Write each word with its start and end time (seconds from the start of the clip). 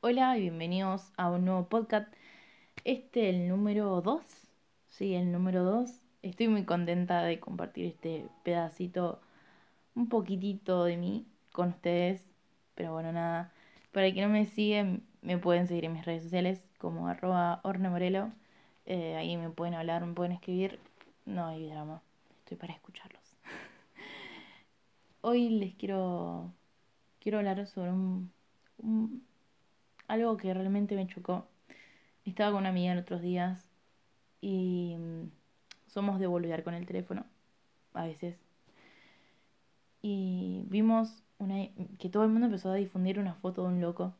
Hola 0.00 0.38
y 0.38 0.42
bienvenidos 0.42 1.12
a 1.16 1.30
un 1.30 1.44
nuevo 1.44 1.68
podcast. 1.68 2.12
Este 2.84 3.28
el 3.28 3.48
número 3.48 4.00
2. 4.00 4.22
Sí, 4.88 5.14
el 5.14 5.32
número 5.32 5.64
2. 5.64 5.90
Estoy 6.22 6.46
muy 6.46 6.64
contenta 6.64 7.22
de 7.24 7.40
compartir 7.40 7.86
este 7.86 8.28
pedacito, 8.44 9.20
un 9.96 10.08
poquitito 10.08 10.84
de 10.84 10.96
mí 10.96 11.26
con 11.50 11.70
ustedes. 11.70 12.24
Pero 12.76 12.92
bueno, 12.92 13.10
nada. 13.12 13.52
Para 13.90 14.12
que 14.12 14.22
no 14.22 14.28
me 14.28 14.46
siguen, 14.46 15.04
me 15.22 15.38
pueden 15.38 15.66
seguir 15.66 15.86
en 15.86 15.94
mis 15.94 16.04
redes 16.04 16.22
sociales 16.22 16.62
como 16.78 17.08
arroba 17.08 17.60
ornemorelo. 17.64 18.30
Eh, 18.84 19.16
ahí 19.16 19.36
me 19.36 19.50
pueden 19.50 19.74
hablar, 19.74 20.06
me 20.06 20.14
pueden 20.14 20.32
escribir. 20.32 20.78
No 21.24 21.46
hay 21.46 21.68
drama. 21.68 22.00
Estoy 22.44 22.56
para 22.58 22.74
escucharlos. 22.74 23.36
Hoy 25.20 25.48
les 25.48 25.74
quiero, 25.74 26.52
quiero 27.26 27.38
hablar 27.38 27.66
sobre 27.66 27.90
un 27.90 28.30
algo 30.06 30.36
que 30.36 30.54
realmente 30.54 30.94
me 30.94 31.08
chocó. 31.08 31.48
Estaba 32.24 32.52
con 32.52 32.60
una 32.60 32.68
amiga 32.68 32.92
en 32.92 32.98
otros 32.98 33.20
días 33.20 33.66
y 34.40 34.94
mm, 34.96 35.30
somos 35.88 36.20
de 36.20 36.28
volver 36.28 36.62
con 36.62 36.74
el 36.74 36.86
teléfono, 36.86 37.26
a 37.94 38.04
veces. 38.04 38.38
Y 40.02 40.66
vimos 40.68 41.24
una, 41.38 41.68
que 41.98 42.08
todo 42.08 42.22
el 42.22 42.30
mundo 42.30 42.46
empezó 42.46 42.70
a 42.70 42.76
difundir 42.76 43.18
una 43.18 43.34
foto 43.34 43.62
de 43.62 43.68
un 43.70 43.80
loco 43.80 44.14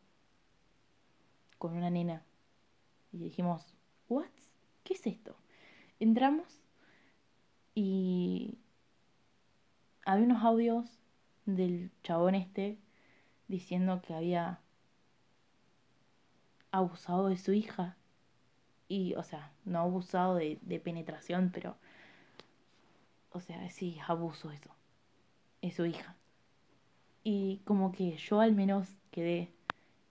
con 1.58 1.74
una 1.74 1.90
nena. 1.90 2.24
Y 3.12 3.18
dijimos, 3.18 3.72
¿what? 4.08 4.26
¿Qué 4.82 4.94
es 4.94 5.06
esto? 5.06 5.36
Entramos 6.00 6.60
y 7.72 8.58
había 10.04 10.24
unos 10.24 10.42
audios 10.42 10.98
del 11.44 11.92
chabón 12.02 12.34
este 12.34 12.80
diciendo 13.48 14.02
que 14.02 14.14
había 14.14 14.60
abusado 16.70 17.28
de 17.28 17.36
su 17.36 17.52
hija. 17.52 17.96
Y, 18.88 19.14
o 19.14 19.22
sea, 19.22 19.52
no 19.64 19.80
abusado 19.80 20.36
de, 20.36 20.58
de 20.62 20.80
penetración, 20.80 21.50
pero... 21.52 21.76
O 23.30 23.40
sea, 23.40 23.68
sí, 23.70 23.98
abuso 24.06 24.50
eso. 24.50 24.70
Es 25.60 25.74
su 25.74 25.84
hija. 25.84 26.16
Y 27.24 27.60
como 27.64 27.92
que 27.92 28.16
yo 28.16 28.40
al 28.40 28.54
menos 28.54 28.88
quedé 29.10 29.52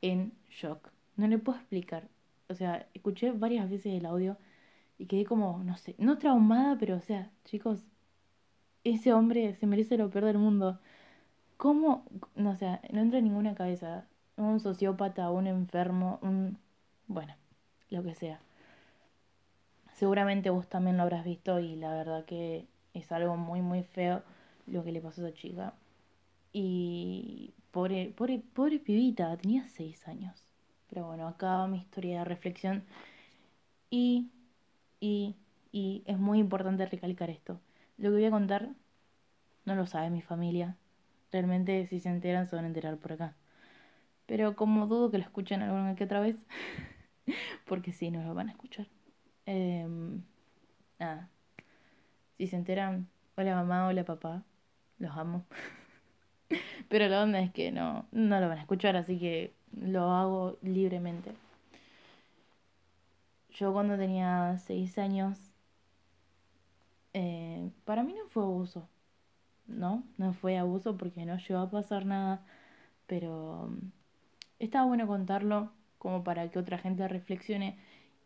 en 0.01 0.33
shock. 0.49 0.89
No 1.15 1.27
le 1.27 1.37
puedo 1.37 1.57
explicar. 1.57 2.07
O 2.49 2.55
sea, 2.55 2.87
escuché 2.93 3.31
varias 3.31 3.69
veces 3.69 3.93
el 3.93 4.05
audio 4.05 4.37
y 4.97 5.07
quedé 5.07 5.25
como, 5.25 5.63
no 5.63 5.77
sé, 5.77 5.95
no 5.97 6.17
traumada, 6.17 6.77
pero 6.77 6.97
o 6.97 7.01
sea, 7.01 7.31
chicos, 7.45 7.85
ese 8.83 9.13
hombre 9.13 9.55
se 9.55 9.67
merece 9.67 9.97
lo 9.97 10.09
peor 10.09 10.25
del 10.25 10.37
mundo. 10.37 10.79
¿Cómo? 11.57 12.05
No, 12.35 12.55
sea, 12.55 12.81
no 12.91 13.01
entra 13.01 13.19
en 13.19 13.25
ninguna 13.25 13.55
cabeza 13.55 14.05
un 14.37 14.59
sociópata, 14.59 15.29
un 15.31 15.47
enfermo, 15.47 16.19
un... 16.21 16.57
bueno, 17.07 17.35
lo 17.89 18.03
que 18.03 18.15
sea. 18.15 18.39
Seguramente 19.93 20.49
vos 20.49 20.67
también 20.67 20.97
lo 20.97 21.03
habrás 21.03 21.23
visto 21.23 21.59
y 21.59 21.75
la 21.75 21.93
verdad 21.93 22.25
que 22.25 22.67
es 22.93 23.11
algo 23.11 23.37
muy, 23.37 23.61
muy 23.61 23.83
feo 23.83 24.23
lo 24.67 24.83
que 24.83 24.91
le 24.91 25.01
pasó 25.01 25.23
a 25.23 25.29
esa 25.29 25.37
chica. 25.37 25.73
Y 26.51 27.53
pobre, 27.71 28.13
pobre, 28.15 28.41
pobre 28.53 28.79
pibita, 28.79 29.35
tenía 29.37 29.67
seis 29.69 30.07
años. 30.07 30.43
Pero 30.89 31.07
bueno, 31.07 31.27
acá 31.27 31.65
mi 31.67 31.77
historia 31.77 32.19
de 32.19 32.25
reflexión. 32.25 32.83
Y, 33.89 34.31
y, 34.99 35.35
y 35.71 36.03
es 36.05 36.17
muy 36.19 36.39
importante 36.39 36.85
recalcar 36.85 37.29
esto. 37.29 37.59
Lo 37.97 38.09
que 38.09 38.15
voy 38.15 38.25
a 38.25 38.31
contar 38.31 38.69
no 39.65 39.75
lo 39.75 39.87
sabe 39.87 40.09
mi 40.09 40.21
familia. 40.21 40.77
Realmente 41.31 41.85
si 41.87 41.99
se 41.99 42.09
enteran 42.09 42.47
se 42.47 42.55
van 42.55 42.65
a 42.65 42.67
enterar 42.69 42.97
por 42.97 43.13
acá. 43.13 43.35
Pero 44.25 44.55
como 44.55 44.87
dudo 44.87 45.11
que 45.11 45.17
lo 45.17 45.23
escuchen 45.23 45.61
alguna 45.61 45.95
que 45.95 46.05
otra 46.05 46.19
vez, 46.19 46.35
porque 47.65 47.91
sí, 47.93 48.11
no 48.11 48.23
lo 48.23 48.33
van 48.33 48.49
a 48.49 48.51
escuchar. 48.51 48.87
Em, 49.45 50.23
nada. 50.99 51.29
Si 52.37 52.47
se 52.47 52.55
enteran, 52.55 53.07
hola 53.37 53.55
mamá, 53.55 53.87
hola 53.87 54.03
papá, 54.05 54.43
los 54.99 55.15
amo. 55.17 55.45
Pero 56.89 57.07
la 57.07 57.23
onda 57.23 57.39
es 57.41 57.51
que 57.51 57.71
no, 57.71 58.07
no 58.11 58.39
lo 58.39 58.49
van 58.49 58.57
a 58.59 58.61
escuchar, 58.61 58.95
así 58.95 59.19
que 59.19 59.53
lo 59.71 60.11
hago 60.11 60.57
libremente. 60.61 61.33
Yo 63.49 63.71
cuando 63.73 63.97
tenía 63.97 64.57
seis 64.57 64.97
años, 64.97 65.39
eh, 67.13 67.69
para 67.85 68.03
mí 68.03 68.13
no 68.13 68.27
fue 68.27 68.43
abuso, 68.43 68.89
¿no? 69.67 70.03
No 70.17 70.33
fue 70.33 70.57
abuso 70.57 70.97
porque 70.97 71.25
no 71.25 71.37
llegó 71.37 71.59
a 71.59 71.69
pasar 71.71 72.05
nada, 72.05 72.45
pero 73.07 73.69
está 74.59 74.83
bueno 74.85 75.07
contarlo 75.07 75.71
como 75.97 76.23
para 76.23 76.49
que 76.49 76.59
otra 76.59 76.77
gente 76.77 77.07
reflexione 77.07 77.77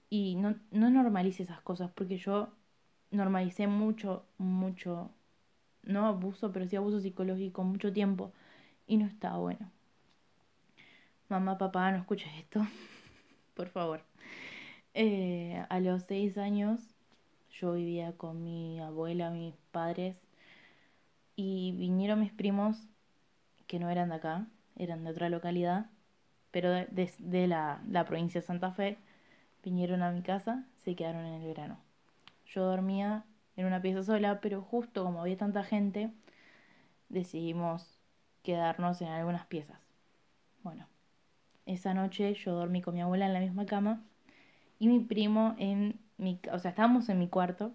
y 0.09 0.35
no, 0.35 0.55
no 0.71 0.89
normalice 0.89 1.43
esas 1.43 1.61
cosas, 1.61 1.91
porque 1.95 2.17
yo 2.17 2.49
normalicé 3.11 3.67
mucho, 3.67 4.25
mucho, 4.37 5.11
no 5.83 6.07
abuso, 6.07 6.51
pero 6.51 6.67
sí 6.67 6.75
abuso 6.75 7.01
psicológico 7.01 7.63
mucho 7.63 7.93
tiempo 7.93 8.33
y 8.87 8.97
no 8.97 9.05
está 9.05 9.37
bueno. 9.37 9.71
Mamá, 11.29 11.57
papá, 11.57 11.91
no 11.91 11.99
escuches 11.99 12.31
esto, 12.39 12.65
por 13.55 13.69
favor. 13.69 14.01
Eh, 14.95 15.63
a 15.69 15.79
los 15.79 16.03
seis 16.03 16.37
años 16.37 16.95
yo 17.51 17.73
vivía 17.73 18.13
con 18.13 18.43
mi 18.43 18.79
abuela, 18.79 19.29
mis 19.29 19.55
padres, 19.71 20.17
y 21.41 21.71
vinieron 21.71 22.19
mis 22.19 22.33
primos, 22.33 22.75
que 23.65 23.79
no 23.79 23.89
eran 23.89 24.09
de 24.09 24.15
acá, 24.15 24.47
eran 24.75 25.05
de 25.05 25.11
otra 25.11 25.29
localidad, 25.29 25.85
pero 26.51 26.69
desde 26.69 27.47
la, 27.47 27.81
la 27.87 28.03
provincia 28.03 28.41
de 28.41 28.47
Santa 28.47 28.73
Fe 28.73 28.97
vinieron 29.63 30.01
a 30.01 30.11
mi 30.11 30.21
casa, 30.21 30.65
se 30.75 30.97
quedaron 30.97 31.25
en 31.25 31.35
el 31.35 31.47
verano. 31.47 31.79
Yo 32.45 32.65
dormía 32.65 33.23
en 33.55 33.67
una 33.67 33.81
pieza 33.81 34.03
sola, 34.03 34.41
pero 34.41 34.61
justo 34.61 35.05
como 35.05 35.21
había 35.21 35.37
tanta 35.37 35.63
gente, 35.63 36.11
decidimos 37.07 38.01
quedarnos 38.43 39.01
en 39.01 39.07
algunas 39.07 39.45
piezas. 39.45 39.79
Bueno, 40.61 40.87
esa 41.65 41.93
noche 41.93 42.33
yo 42.33 42.51
dormí 42.53 42.81
con 42.81 42.95
mi 42.95 43.01
abuela 43.01 43.27
en 43.27 43.33
la 43.33 43.39
misma 43.39 43.65
cama 43.65 44.03
y 44.77 44.89
mi 44.89 44.99
primo 44.99 45.55
en 45.57 46.01
mi... 46.17 46.37
O 46.51 46.59
sea, 46.59 46.71
estábamos 46.71 47.07
en 47.07 47.17
mi 47.17 47.29
cuarto, 47.29 47.71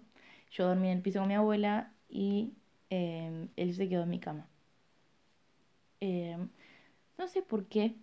yo 0.51 0.67
dormí 0.67 0.89
en 0.89 0.97
el 0.97 1.01
piso 1.01 1.17
con 1.17 1.29
mi 1.29 1.33
abuela 1.33 1.91
y 2.07 2.53
em, 2.95 3.49
él 3.57 3.73
se 3.75 3.89
quedó 3.89 4.03
en 4.03 4.09
mi 4.09 4.19
cama. 4.19 4.47
Em, 5.99 6.49
no 7.17 7.27
sé 7.27 7.41
por 7.41 7.65
qué, 7.67 7.95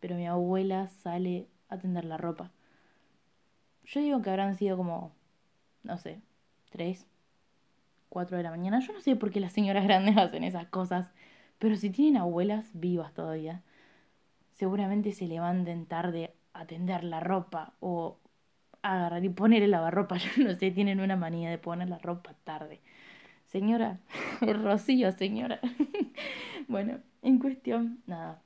pero 0.00 0.16
mi 0.16 0.26
abuela 0.26 0.88
sale 0.88 1.48
a 1.68 1.78
tender 1.78 2.04
la 2.04 2.16
ropa. 2.16 2.52
Yo 3.84 4.00
digo 4.00 4.22
que 4.22 4.30
habrán 4.30 4.56
sido 4.56 4.76
como, 4.76 5.12
no 5.84 5.98
sé, 5.98 6.20
tres, 6.70 7.06
cuatro 8.08 8.36
de 8.36 8.42
la 8.42 8.50
mañana. 8.50 8.80
Yo 8.80 8.92
no 8.92 9.00
sé 9.00 9.16
por 9.16 9.30
qué 9.30 9.40
las 9.40 9.52
señoras 9.52 9.84
grandes 9.88 10.16
hacen 10.16 10.44
esas 10.44 10.66
cosas, 10.68 11.10
pero 11.58 11.76
si 11.76 11.90
tienen 11.90 12.20
abuelas 12.20 12.70
vivas 12.74 13.12
todavía, 13.14 13.62
seguramente 14.52 15.12
se 15.12 15.26
levanten 15.28 15.86
tarde 15.86 16.34
a 16.54 16.66
tender 16.66 17.04
la 17.04 17.20
ropa 17.20 17.74
o 17.80 18.18
agarrar 18.82 19.24
y 19.24 19.28
poner 19.30 19.62
el 19.62 19.72
lavarropa. 19.72 20.16
Yo 20.36 20.44
no 20.44 20.54
sé, 20.56 20.70
tienen 20.70 21.00
una 21.00 21.16
manía 21.16 21.50
de 21.50 21.58
poner 21.58 21.88
la 21.90 21.98
ropa 21.98 22.34
tarde. 22.44 22.80
Señora, 23.54 24.00
Rocío, 24.40 25.12
señora. 25.12 25.60
bueno, 26.66 26.98
en 27.22 27.38
cuestión, 27.38 28.02
nada, 28.04 28.42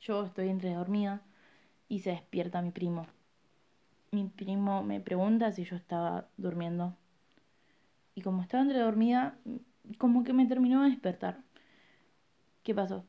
yo 0.00 0.24
estoy 0.24 0.48
entre 0.48 0.72
dormida 0.72 1.20
y 1.90 1.98
se 1.98 2.12
despierta 2.12 2.62
mi 2.62 2.70
primo. 2.70 3.06
Mi 4.12 4.24
primo 4.28 4.82
me 4.82 4.98
pregunta 4.98 5.52
si 5.52 5.64
yo 5.64 5.76
estaba 5.76 6.28
durmiendo. 6.38 6.96
Y 8.14 8.22
como 8.22 8.40
estaba 8.40 8.62
entre 8.62 8.78
dormida, 8.78 9.36
como 9.98 10.24
que 10.24 10.32
me 10.32 10.46
terminó 10.46 10.82
de 10.82 10.88
despertar. 10.88 11.42
¿Qué 12.62 12.74
pasó? 12.74 13.04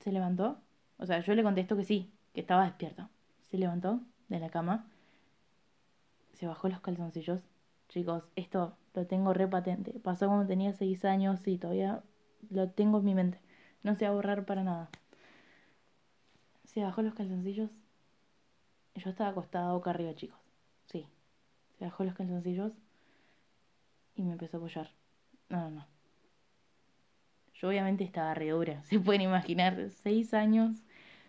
¿Se 0.00 0.10
levantó? 0.10 0.58
O 0.98 1.06
sea, 1.06 1.20
yo 1.20 1.32
le 1.36 1.44
contesto 1.44 1.76
que 1.76 1.84
sí, 1.84 2.10
que 2.34 2.40
estaba 2.40 2.64
despierto. 2.64 3.08
Se 3.52 3.56
levantó 3.56 4.00
de 4.28 4.40
la 4.40 4.50
cama, 4.50 4.91
se 6.42 6.48
bajó 6.48 6.68
los 6.68 6.80
calzoncillos. 6.80 7.40
Chicos, 7.88 8.24
esto 8.34 8.76
lo 8.94 9.06
tengo 9.06 9.32
re 9.32 9.46
patente. 9.46 9.92
Pasó 10.00 10.26
cuando 10.26 10.44
tenía 10.48 10.72
seis 10.72 11.04
años 11.04 11.46
y 11.46 11.56
todavía 11.56 12.02
lo 12.50 12.68
tengo 12.68 12.98
en 12.98 13.04
mi 13.04 13.14
mente. 13.14 13.38
No 13.84 13.94
se 13.94 14.06
va 14.06 14.10
a 14.10 14.14
borrar 14.14 14.44
para 14.44 14.64
nada. 14.64 14.90
Se 16.64 16.82
bajó 16.82 17.02
los 17.02 17.14
calzoncillos. 17.14 17.70
Yo 18.96 19.10
estaba 19.10 19.30
acostada 19.30 19.72
boca 19.72 19.90
arriba, 19.90 20.16
chicos. 20.16 20.40
Sí. 20.86 21.06
Se 21.78 21.84
bajó 21.84 22.02
los 22.02 22.16
calzoncillos 22.16 22.72
y 24.16 24.24
me 24.24 24.32
empezó 24.32 24.56
a 24.56 24.58
apoyar. 24.58 24.90
No, 25.48 25.60
no, 25.60 25.70
no. 25.70 25.86
Yo 27.54 27.68
obviamente 27.68 28.02
estaba 28.02 28.34
re 28.34 28.50
dura. 28.50 28.82
Se 28.86 28.98
pueden 28.98 29.20
imaginar, 29.20 29.90
seis 29.90 30.34
años. 30.34 30.82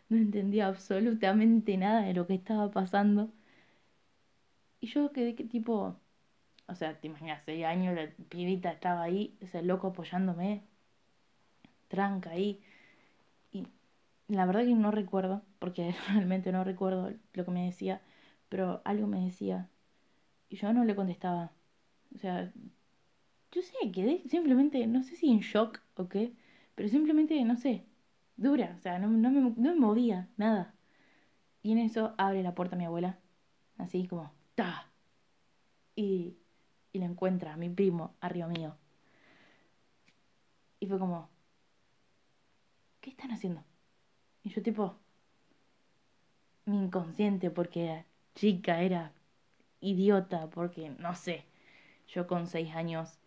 No 0.10 0.18
entendía 0.18 0.66
absolutamente 0.66 1.78
nada 1.78 2.02
de 2.02 2.16
lo 2.16 2.26
que 2.26 2.34
estaba 2.34 2.72
pasando. 2.72 3.30
Y 4.84 4.88
yo 4.88 5.12
quedé 5.14 5.34
que 5.36 5.46
tipo, 5.46 5.96
O 6.68 6.76
sea, 6.76 7.00
te 7.00 7.08
imaginas, 7.08 7.44
seis 7.46 7.66
años, 7.66 7.96
la 7.96 8.10
pibita 8.30 8.72
estaba 8.72 9.04
ahí, 9.04 9.38
ese 9.42 9.64
loco 9.64 9.88
apoyándome, 9.90 10.64
tranca 11.88 12.32
ahí. 12.32 12.62
Y 13.52 13.68
la 14.30 14.46
verdad 14.46 14.64
que 14.66 14.76
no 14.76 14.92
recuerdo, 14.92 15.44
porque 15.60 15.96
realmente 16.10 16.52
no 16.54 16.64
recuerdo 16.64 17.14
lo 17.34 17.46
que 17.46 17.52
me 17.52 17.66
decía, 17.66 18.02
pero 18.50 18.82
algo 18.86 19.08
me 19.08 19.22
decía. 19.26 19.70
Y 20.50 20.58
yo 20.58 20.74
no 20.74 20.86
le 20.86 20.96
contestaba. 20.96 21.54
O 22.16 22.20
sea, 22.20 22.54
yo 23.52 23.62
sé, 23.62 23.92
quedé 23.92 24.24
simplemente, 24.28 24.86
no 24.88 25.04
sé 25.04 25.16
si 25.16 25.30
en 25.32 25.40
shock 25.40 25.80
o 25.96 26.10
qué, 26.10 26.34
pero 26.76 26.90
simplemente, 26.90 27.44
no 27.46 27.56
sé, 27.58 27.86
dura, 28.38 28.76
o 28.78 28.82
sea, 28.82 29.00
no, 29.00 29.08
no, 29.10 29.32
me, 29.32 29.42
no 29.42 29.54
me 29.74 29.76
movía, 29.76 30.30
nada. 30.38 30.74
Y 31.64 31.72
en 31.74 31.80
eso 31.80 32.16
abre 32.18 32.44
la 32.44 32.56
puerta 32.56 32.76
mi 32.76 32.86
abuela, 32.86 33.20
así 33.78 34.08
como, 34.08 34.32
Y, 35.96 36.38
y 36.92 37.00
lo 37.00 37.06
encuentra, 37.06 37.58
mi 37.58 37.70
primo, 37.70 38.16
arriba 38.22 38.48
mío. 38.48 38.78
Y 40.80 40.86
fue 40.88 41.00
como, 41.00 41.30
¿qué 43.02 43.10
están 43.12 43.32
haciendo? 43.32 43.64
Y 44.44 44.50
yo 44.52 44.62
tipo, 44.64 45.00
mi 46.66 46.78
inconsciente, 46.78 47.50
porque 47.52 48.06
chica, 48.36 48.82
era 48.82 49.14
idiota, 49.82 50.50
porque 50.50 50.92
no 51.00 51.16
sé, 51.16 51.46
yo 52.08 52.28
con 52.28 52.48
seis 52.48 52.76
años, 52.76 53.20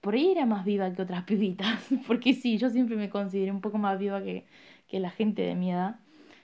por 0.00 0.14
ahí 0.14 0.32
era 0.32 0.46
más 0.46 0.64
viva 0.64 0.92
que 0.94 1.02
otras 1.02 1.24
pibitas, 1.30 1.86
porque 2.06 2.34
sí, 2.34 2.58
yo 2.58 2.70
siempre 2.70 2.96
me 2.96 3.10
consideré 3.10 3.50
un 3.52 3.60
poco 3.62 3.78
más 3.78 3.98
viva 3.98 4.22
que, 4.22 4.46
que 4.88 5.00
la 5.00 5.10
gente 5.10 5.42
de 5.42 5.54
mi 5.54 5.72
edad 5.72 6.00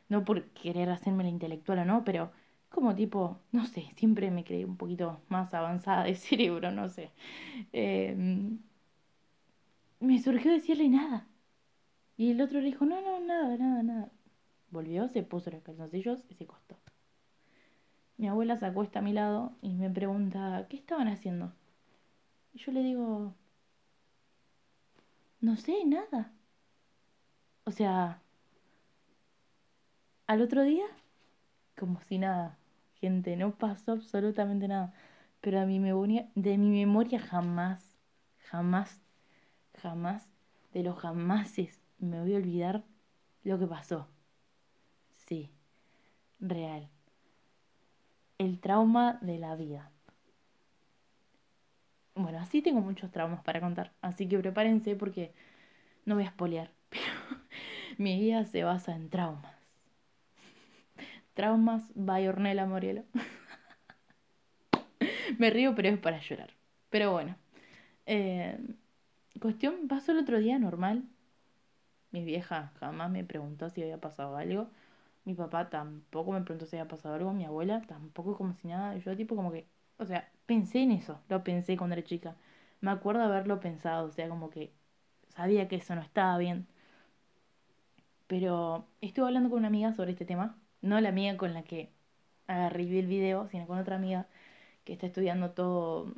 no 0.09 0.25
por 0.25 0.45
querer 0.51 0.91
hacerme 0.91 1.25
la 1.25 1.31
intelectual 1.31 1.81
o 1.81 1.85
no, 1.87 2.05
pero 2.05 2.33
como 2.71 2.95
tipo, 2.95 3.41
no 3.53 3.67
sé, 3.67 3.91
siempre 3.97 4.31
me 4.31 4.45
creí 4.45 4.65
un 4.65 4.77
poquito 4.77 5.21
más 5.29 5.53
avanzada 5.55 6.05
de 6.05 6.15
cerebro, 6.17 6.71
no 6.73 6.89
sé. 6.89 7.13
Em, 7.73 8.61
me 10.01 10.19
surgió 10.21 10.53
decirle 10.53 10.89
nada. 10.89 11.27
Y 12.17 12.33
el 12.33 12.41
otro 12.43 12.61
le 12.61 12.67
dijo, 12.67 12.85
no, 12.87 13.01
no, 13.03 13.21
nada, 13.21 13.57
nada, 13.59 13.83
nada. 13.83 14.13
Volvió, 14.71 15.09
se 15.09 15.23
puso 15.23 15.51
los 15.51 15.63
calzoncillos 15.63 16.25
y 16.29 16.35
se 16.35 16.47
costó. 16.47 16.77
Mi 18.19 18.29
abuela 18.29 18.57
se 18.57 18.67
acuesta 18.67 19.01
a 19.01 19.03
mi 19.03 19.13
lado 19.13 19.53
y 19.63 19.71
me 19.75 19.91
pregunta, 19.91 20.67
¿qué 20.69 20.77
estaban 20.77 21.09
haciendo? 21.09 21.53
Y 22.53 22.59
yo 22.59 22.73
le 22.73 22.83
digo, 22.83 23.35
no 25.41 25.57
sé, 25.57 25.85
nada. 25.87 26.33
O 27.65 27.71
sea, 27.71 28.21
al 30.27 30.41
otro 30.41 30.63
día, 30.63 30.87
como 31.79 32.01
si 32.03 32.19
nada, 32.19 32.59
gente, 33.01 33.37
no 33.37 33.57
pasó 33.57 33.93
absolutamente 33.93 34.69
nada. 34.69 34.93
Pero 35.41 35.61
a 35.61 35.67
mi 35.67 35.81
memoria, 35.81 36.29
de 36.35 36.59
mi 36.59 36.71
memoria 36.71 37.19
jamás, 37.19 37.97
jamás, 38.51 39.01
jamás, 39.75 40.29
de 40.73 40.83
los 40.83 40.99
jamases 40.99 41.81
me 41.99 42.21
voy 42.21 42.35
a 42.35 42.39
olvidar 42.39 42.85
lo 43.45 43.59
que 43.59 43.67
pasó. 43.67 44.09
Sí, 45.27 45.51
real. 46.41 46.89
El 48.39 48.61
trauma 48.61 49.19
de 49.21 49.39
la 49.39 49.55
vida. 49.55 49.91
Bueno, 52.15 52.39
así 52.39 52.61
tengo 52.63 52.81
muchos 52.81 53.11
traumas 53.11 53.43
para 53.43 53.61
contar, 53.61 53.93
así 54.03 54.29
que 54.29 54.39
prepárense 54.39 54.97
porque 54.97 55.33
no 56.05 56.17
voy 56.17 56.25
a 56.25 56.29
espolear, 56.29 56.71
pero 56.91 57.05
mi 57.99 58.21
vida 58.21 58.45
se 58.45 58.65
basa 58.65 58.95
en 58.95 59.11
traumas. 59.11 59.60
Traumas 61.41 61.91
by 61.95 62.29
Ornella 62.29 62.67
Morielo. 62.67 63.03
Me 65.39 65.49
río, 65.49 65.75
pero 65.75 65.89
es 65.89 65.99
para 65.99 66.21
llorar. 66.21 66.51
Pero 66.91 67.13
bueno. 67.13 67.35
Eh, 68.05 68.59
cuestión, 69.41 69.89
pasó 69.89 70.13
el 70.13 70.19
otro 70.19 70.39
día 70.39 70.59
normal. 70.59 71.03
Mi 72.11 72.27
vieja 72.27 72.73
jamás 72.79 73.11
me 73.11 73.25
preguntó 73.25 73.71
si 73.71 73.81
había 73.81 73.97
pasado 73.97 74.37
algo. 74.37 74.69
Mi 75.25 75.33
papá 75.33 75.71
tampoco 75.71 76.33
me 76.33 76.43
preguntó 76.43 76.67
si 76.67 76.77
había 76.77 76.89
pasado 76.89 77.15
algo. 77.15 77.33
Mi 77.33 77.47
abuela 77.47 77.81
tampoco 77.89 78.37
como 78.37 78.53
si 78.53 78.69
nada. 78.69 78.99
Yo 78.99 79.17
tipo 79.17 79.35
como 79.35 79.51
que, 79.51 79.67
o 79.97 80.05
sea, 80.05 80.29
pensé 80.45 80.83
en 80.83 80.93
eso. 80.93 81.23
Lo 81.31 81.43
pensé 81.43 81.79
cuando 81.79 81.97
era 81.97 82.05
chica. 82.05 82.37
Me 82.83 82.91
acuerdo 82.91 83.23
haberlo 83.23 83.61
pensado. 83.61 84.09
O 84.09 84.11
sea, 84.11 84.29
como 84.29 84.51
que 84.51 84.75
sabía 85.31 85.69
que 85.69 85.77
eso 85.77 85.95
no 85.95 86.03
estaba 86.03 86.37
bien. 86.37 86.67
Pero 88.27 88.87
estuve 89.01 89.27
hablando 89.27 89.49
con 89.49 89.61
una 89.61 89.69
amiga 89.69 89.95
sobre 89.95 90.13
este 90.13 90.27
tema 90.27 90.60
no 90.83 91.01
la 91.01 91.11
amiga 91.11 91.37
con 91.37 91.55
la 91.55 91.63
que 91.63 91.91
agarré 92.47 92.83
el 92.83 93.07
video, 93.07 93.49
sino 93.49 93.67
con 93.67 93.79
otra 93.79 93.97
amiga 93.97 94.27
que 94.85 94.93
está 94.95 95.07
estudiando 95.07 95.51
todo, 95.51 96.13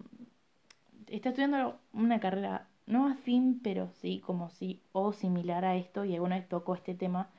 está 1.08 1.30
estudiando 1.30 1.78
una 1.92 2.20
carrera 2.20 2.68
no 2.86 3.08
afín, 3.08 3.60
pero 3.62 3.90
sí 4.00 4.20
como 4.20 4.50
sí 4.50 4.80
o 4.92 5.12
similar 5.12 5.64
a 5.64 5.76
esto 5.76 6.04
y 6.04 6.14
alguna 6.14 6.36
vez 6.36 6.48
tocó 6.48 6.74
este 6.74 6.94
tema 6.94 7.30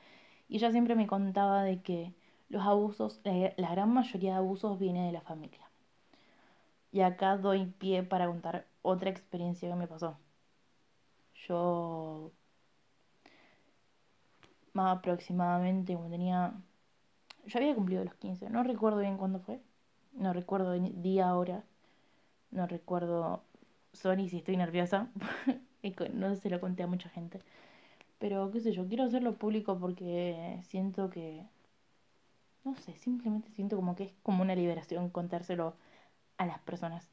y 0.48 0.56
ella 0.56 0.70
siempre 0.70 0.94
me 0.94 1.06
contaba 1.06 1.62
de 1.62 1.82
que 1.82 2.12
los 2.48 2.62
abusos, 2.64 3.20
la 3.24 3.70
gran 3.70 3.92
mayoría 3.92 4.32
de 4.32 4.38
abusos 4.38 4.78
viene 4.78 5.06
de 5.06 5.12
la 5.12 5.20
familia. 5.22 5.60
Y 6.92 7.00
acá 7.00 7.36
doy 7.36 7.66
pie 7.66 8.02
para 8.04 8.26
contar 8.26 8.66
otra 8.82 9.10
experiencia 9.10 9.68
que 9.68 9.74
me 9.74 9.88
pasó. 9.88 10.16
Yo 11.48 12.30
más 14.72 14.98
aproximadamente 14.98 15.94
cuando 15.94 16.10
tenía 16.10 16.54
yo 17.46 17.58
había 17.58 17.74
cumplido 17.74 18.04
los 18.04 18.14
15, 18.14 18.50
no 18.50 18.62
recuerdo 18.62 18.98
bien 19.00 19.16
cuándo 19.16 19.40
fue, 19.40 19.60
no 20.12 20.32
recuerdo 20.32 20.72
día, 20.72 21.34
hora, 21.34 21.64
no 22.50 22.66
recuerdo, 22.66 23.42
sorry 23.92 24.28
si 24.28 24.38
estoy 24.38 24.56
nerviosa, 24.56 25.08
no 26.14 26.36
se 26.36 26.50
lo 26.50 26.60
conté 26.60 26.82
a 26.82 26.86
mucha 26.86 27.08
gente, 27.08 27.40
pero 28.18 28.50
qué 28.50 28.60
sé 28.60 28.72
yo, 28.72 28.86
quiero 28.88 29.04
hacerlo 29.04 29.34
público 29.34 29.78
porque 29.78 30.60
siento 30.64 31.10
que, 31.10 31.46
no 32.64 32.74
sé, 32.76 32.96
simplemente 32.96 33.50
siento 33.50 33.76
como 33.76 33.94
que 33.94 34.04
es 34.04 34.12
como 34.22 34.42
una 34.42 34.54
liberación 34.54 35.10
contárselo 35.10 35.74
a 36.38 36.46
las 36.46 36.58
personas. 36.60 37.10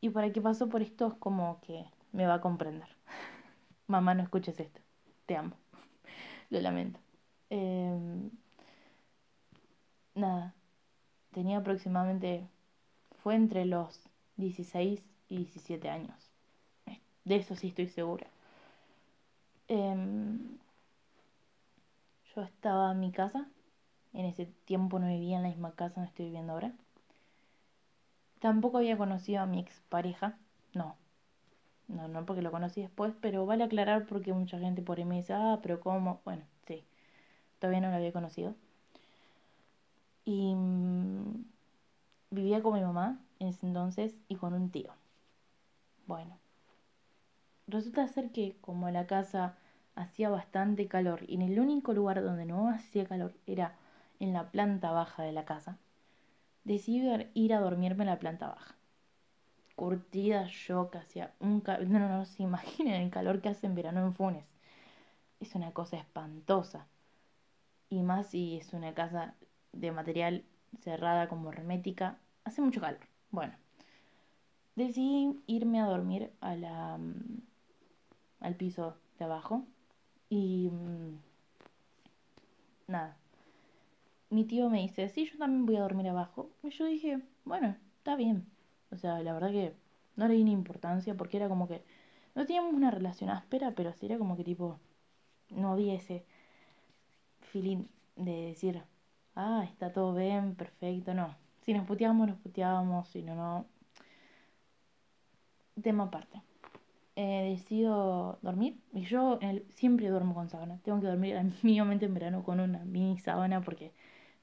Y 0.00 0.10
para 0.10 0.32
que 0.32 0.40
pasó 0.40 0.68
por 0.68 0.82
esto 0.82 1.08
es 1.08 1.14
como 1.14 1.60
que 1.60 1.84
me 2.12 2.26
va 2.26 2.34
a 2.34 2.40
comprender. 2.40 2.88
Mamá, 3.86 4.14
no 4.14 4.22
escuches 4.22 4.58
esto. 4.60 4.80
Te 5.26 5.36
amo. 5.36 5.56
Lo 6.50 6.60
lamento. 6.60 7.00
Eh, 7.50 8.30
nada, 10.18 10.54
tenía 11.32 11.58
aproximadamente, 11.58 12.48
fue 13.22 13.34
entre 13.34 13.64
los 13.64 14.00
16 14.36 15.02
y 15.28 15.38
17 15.38 15.88
años. 15.88 16.30
De 17.24 17.36
eso 17.36 17.54
sí 17.56 17.68
estoy 17.68 17.88
segura. 17.88 18.26
Em, 19.68 20.38
yo 22.34 22.42
estaba 22.42 22.92
en 22.92 23.00
mi 23.00 23.12
casa, 23.12 23.48
en 24.14 24.24
ese 24.26 24.46
tiempo 24.64 24.98
no 24.98 25.08
vivía 25.08 25.36
en 25.36 25.42
la 25.42 25.48
misma 25.50 25.72
casa 25.72 25.96
donde 25.96 26.08
estoy 26.08 26.26
viviendo 26.26 26.52
ahora. 26.54 26.72
Tampoco 28.40 28.78
había 28.78 28.96
conocido 28.96 29.42
a 29.42 29.46
mi 29.46 29.58
expareja, 29.60 30.38
no. 30.74 30.96
No, 31.88 32.08
no 32.08 32.26
porque 32.26 32.42
lo 32.42 32.50
conocí 32.50 32.82
después, 32.82 33.14
pero 33.20 33.46
vale 33.46 33.64
aclarar 33.64 34.06
porque 34.06 34.32
mucha 34.32 34.58
gente 34.58 34.82
por 34.82 34.98
ahí 34.98 35.04
me 35.04 35.16
dice, 35.16 35.34
ah, 35.34 35.58
pero 35.62 35.80
¿cómo? 35.80 36.20
Bueno, 36.24 36.44
sí, 36.66 36.84
todavía 37.60 37.80
no 37.80 37.90
lo 37.90 37.96
había 37.96 38.12
conocido. 38.12 38.54
Y 40.28 40.54
mm, 40.54 41.42
vivía 42.28 42.62
con 42.62 42.74
mi 42.74 42.82
mamá 42.82 43.18
en 43.38 43.48
ese 43.48 43.66
entonces 43.66 44.14
y 44.28 44.34
con 44.34 44.52
un 44.52 44.68
tío. 44.68 44.92
Bueno, 46.06 46.38
resulta 47.66 48.06
ser 48.08 48.30
que 48.30 48.58
como 48.60 48.90
la 48.90 49.06
casa 49.06 49.56
hacía 49.94 50.28
bastante 50.28 50.86
calor 50.86 51.24
y 51.26 51.36
en 51.36 51.40
el 51.40 51.58
único 51.58 51.94
lugar 51.94 52.22
donde 52.22 52.44
no 52.44 52.68
hacía 52.68 53.06
calor 53.06 53.32
era 53.46 53.78
en 54.20 54.34
la 54.34 54.50
planta 54.50 54.90
baja 54.90 55.22
de 55.22 55.32
la 55.32 55.46
casa, 55.46 55.78
decidí 56.62 57.08
ir 57.32 57.54
a 57.54 57.60
dormirme 57.60 58.04
en 58.04 58.10
la 58.10 58.18
planta 58.18 58.48
baja. 58.48 58.74
Curtida 59.76 60.44
yo 60.44 60.90
que 60.90 60.98
hacía 60.98 61.32
un 61.40 61.62
calor, 61.62 61.88
no, 61.88 62.00
no, 62.00 62.08
no 62.10 62.26
se 62.26 62.42
imaginen 62.42 63.00
el 63.00 63.10
calor 63.10 63.40
que 63.40 63.48
hace 63.48 63.66
en 63.66 63.74
verano 63.74 64.04
en 64.04 64.12
Funes. 64.12 64.44
Es 65.40 65.54
una 65.54 65.72
cosa 65.72 65.96
espantosa. 65.96 66.86
Y 67.88 68.02
más 68.02 68.26
si 68.26 68.58
es 68.58 68.74
una 68.74 68.92
casa 68.92 69.34
de 69.72 69.92
material 69.92 70.44
cerrada 70.80 71.28
como 71.28 71.50
hermética. 71.52 72.18
Hace 72.44 72.62
mucho 72.62 72.80
calor. 72.80 73.00
Bueno, 73.30 73.54
decidí 74.76 75.38
irme 75.46 75.80
a 75.80 75.86
dormir 75.86 76.30
a 76.40 76.54
la, 76.56 76.98
mm, 76.98 77.42
al 78.40 78.54
piso 78.54 78.96
de 79.18 79.24
abajo 79.24 79.64
y 80.28 80.70
mm, 80.70 81.18
nada. 82.88 83.16
Mi 84.30 84.44
tío 84.44 84.68
me 84.70 84.80
dice, 84.82 85.08
sí, 85.08 85.26
yo 85.26 85.38
también 85.38 85.66
voy 85.66 85.76
a 85.76 85.82
dormir 85.82 86.08
abajo. 86.08 86.50
Y 86.62 86.70
yo 86.70 86.84
dije, 86.86 87.20
bueno, 87.44 87.76
está 87.98 88.14
bien. 88.16 88.46
O 88.90 88.96
sea, 88.96 89.20
la 89.22 89.32
verdad 89.32 89.50
que 89.50 89.74
no 90.16 90.28
le 90.28 90.34
di 90.34 90.44
ni 90.44 90.52
importancia 90.52 91.14
porque 91.16 91.36
era 91.38 91.48
como 91.48 91.68
que 91.68 91.82
no 92.34 92.46
teníamos 92.46 92.74
una 92.74 92.90
relación 92.90 93.30
áspera, 93.30 93.72
pero 93.74 93.92
sí 93.92 94.06
era 94.06 94.18
como 94.18 94.36
que 94.36 94.44
tipo, 94.44 94.78
no 95.50 95.72
había 95.72 95.94
ese 95.94 96.24
feeling 97.40 97.84
de 98.16 98.32
decir, 98.48 98.82
ah, 99.38 99.64
está 99.64 99.92
todo 99.92 100.14
bien, 100.14 100.54
perfecto, 100.56 101.14
no. 101.14 101.34
Si 101.62 101.72
nos 101.72 101.86
puteábamos, 101.86 102.28
nos 102.28 102.38
puteábamos, 102.38 103.08
si 103.08 103.22
no, 103.22 103.34
no. 103.36 103.66
tema 105.82 106.04
aparte. 106.04 106.42
Eh, 107.16 107.56
decido 107.56 108.38
dormir 108.42 108.78
y 108.92 109.02
yo 109.02 109.38
siempre 109.70 110.08
duermo 110.08 110.34
con 110.34 110.48
sábana. 110.50 110.78
Tengo 110.84 111.00
que 111.00 111.06
dormir 111.08 111.36
mínimamente 111.62 112.06
en 112.06 112.14
verano 112.14 112.44
con 112.44 112.60
una 112.60 112.84
mini 112.84 113.18
sábana 113.18 113.60
porque, 113.62 113.92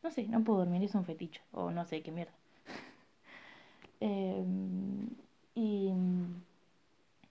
no 0.03 0.11
sé, 0.11 0.27
no 0.27 0.43
puedo 0.43 0.59
dormir, 0.59 0.83
es 0.83 0.95
un 0.95 1.05
fetiche 1.05 1.41
o 1.51 1.71
no 1.71 1.85
sé 1.85 2.01
qué 2.01 2.11
mierda. 2.11 2.33
Em, 4.01 5.09
y 5.55 5.91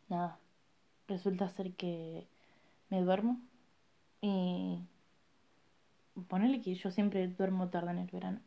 nada, 0.09 0.38
resulta 1.09 1.49
ser 1.50 1.73
que 1.75 2.26
me 2.90 3.00
duermo 3.02 3.38
y 4.23 4.80
ponerle 6.28 6.61
que 6.62 6.75
yo 6.75 6.90
siempre 6.90 7.28
duermo 7.28 7.68
tarde 7.71 7.90
en 7.92 7.99
el 7.99 8.09
verano. 8.11 8.40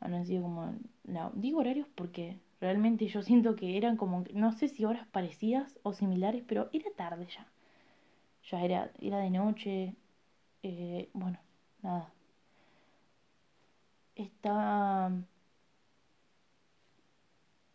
Han 0.00 0.26
sido 0.26 0.42
como, 0.42 0.74
no, 1.04 1.32
digo 1.34 1.60
horarios 1.60 1.88
porque 1.94 2.38
realmente 2.60 3.08
yo 3.08 3.22
siento 3.22 3.56
que 3.56 3.76
eran 3.76 3.96
como, 3.96 4.24
no 4.34 4.52
sé 4.52 4.68
si 4.68 4.84
horas 4.84 5.06
parecidas 5.08 5.78
o 5.84 5.92
similares, 5.94 6.44
pero 6.48 6.70
era 6.72 6.90
tarde 6.96 7.26
ya. 7.26 7.46
Ya 8.50 8.64
era, 8.64 8.90
era 9.00 9.18
de 9.18 9.30
noche, 9.30 9.94
eh, 10.62 11.10
bueno, 11.14 11.38
nada. 11.82 12.12
Estaba 14.16 15.10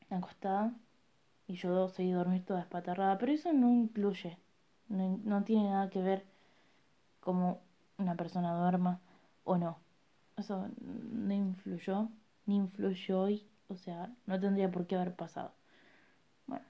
acostada 0.09 0.73
y 1.47 1.55
yo 1.55 1.89
seguí 1.89 2.11
dormir 2.11 2.45
toda 2.45 2.61
espatarrada, 2.61 3.17
pero 3.17 3.31
eso 3.33 3.53
no 3.53 3.69
incluye, 3.71 4.37
no, 4.89 5.19
no 5.23 5.43
tiene 5.43 5.69
nada 5.69 5.89
que 5.89 6.01
ver 6.01 6.25
como 7.21 7.61
una 7.97 8.15
persona 8.15 8.53
duerma 8.53 8.99
o 9.43 9.57
no. 9.57 9.79
Eso 10.37 10.67
no 10.79 11.33
influyó, 11.33 12.09
ni 12.45 12.55
influyó 12.55 13.21
hoy, 13.21 13.47
o 13.67 13.75
sea, 13.77 14.11
no 14.25 14.39
tendría 14.39 14.71
por 14.71 14.87
qué 14.87 14.95
haber 14.95 15.15
pasado. 15.15 15.53
Bueno. 16.47 16.65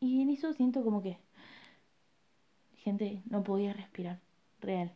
Y 0.00 0.22
en 0.22 0.30
eso 0.30 0.52
siento 0.52 0.84
como 0.84 1.02
que, 1.02 1.18
gente, 2.76 3.22
no 3.28 3.42
podía 3.42 3.72
respirar, 3.72 4.20
real. 4.60 4.92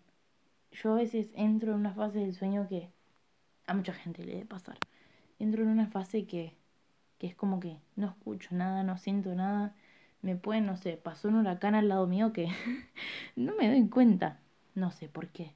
Yo 0.73 0.93
a 0.93 0.97
veces 0.97 1.31
entro 1.35 1.73
en 1.73 1.81
una 1.81 1.95
fase 1.95 2.21
del 2.21 2.35
sueño 2.35 2.69
que 2.69 2.91
a 3.67 3.75
mucha 3.75 3.93
gente 3.93 4.25
le 4.25 4.33
debe 4.33 4.47
pasar. 4.47 4.79
Entro 5.39 5.63
en 5.63 5.69
una 5.71 5.87
fase 5.87 6.27
que, 6.27 6.57
que 7.19 7.27
es 7.27 7.35
como 7.35 7.61
que 7.61 7.79
no 7.97 8.09
escucho 8.09 8.55
nada, 8.55 8.83
no 8.85 8.97
siento 8.99 9.35
nada. 9.35 9.75
Me 10.23 10.37
pueden, 10.37 10.67
no 10.67 10.77
sé, 10.77 10.97
pasó 10.97 11.29
un 11.29 11.37
huracán 11.37 11.75
al 11.75 11.89
lado 11.89 12.07
mío 12.07 12.33
que 12.33 12.49
no 13.37 13.57
me 13.57 13.69
doy 13.69 13.89
cuenta. 13.89 14.41
No 14.75 14.91
sé 14.91 15.09
por 15.09 15.29
qué 15.29 15.55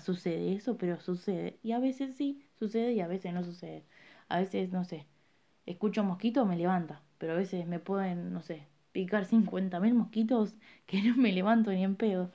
sucede 0.00 0.54
eso, 0.54 0.76
pero 0.78 1.00
sucede. 1.00 1.58
Y 1.62 1.72
a 1.72 1.78
veces 1.78 2.16
sí, 2.16 2.44
sucede 2.58 2.92
y 2.92 3.00
a 3.00 3.06
veces 3.08 3.32
no 3.32 3.44
sucede. 3.44 3.84
A 4.28 4.38
veces, 4.40 4.72
no 4.72 4.84
sé, 4.84 5.06
escucho 5.66 6.04
mosquitos, 6.04 6.46
me 6.48 6.56
levanta, 6.56 7.02
pero 7.18 7.34
a 7.34 7.36
veces 7.36 7.66
me 7.66 7.78
pueden, 7.80 8.32
no 8.32 8.42
sé, 8.42 8.66
picar 8.92 9.26
50.000 9.26 9.94
mosquitos 9.94 10.56
que 10.86 11.02
no 11.02 11.16
me 11.16 11.32
levanto 11.32 11.70
ni 11.72 11.84
en 11.84 11.96
pedo. 11.96 12.30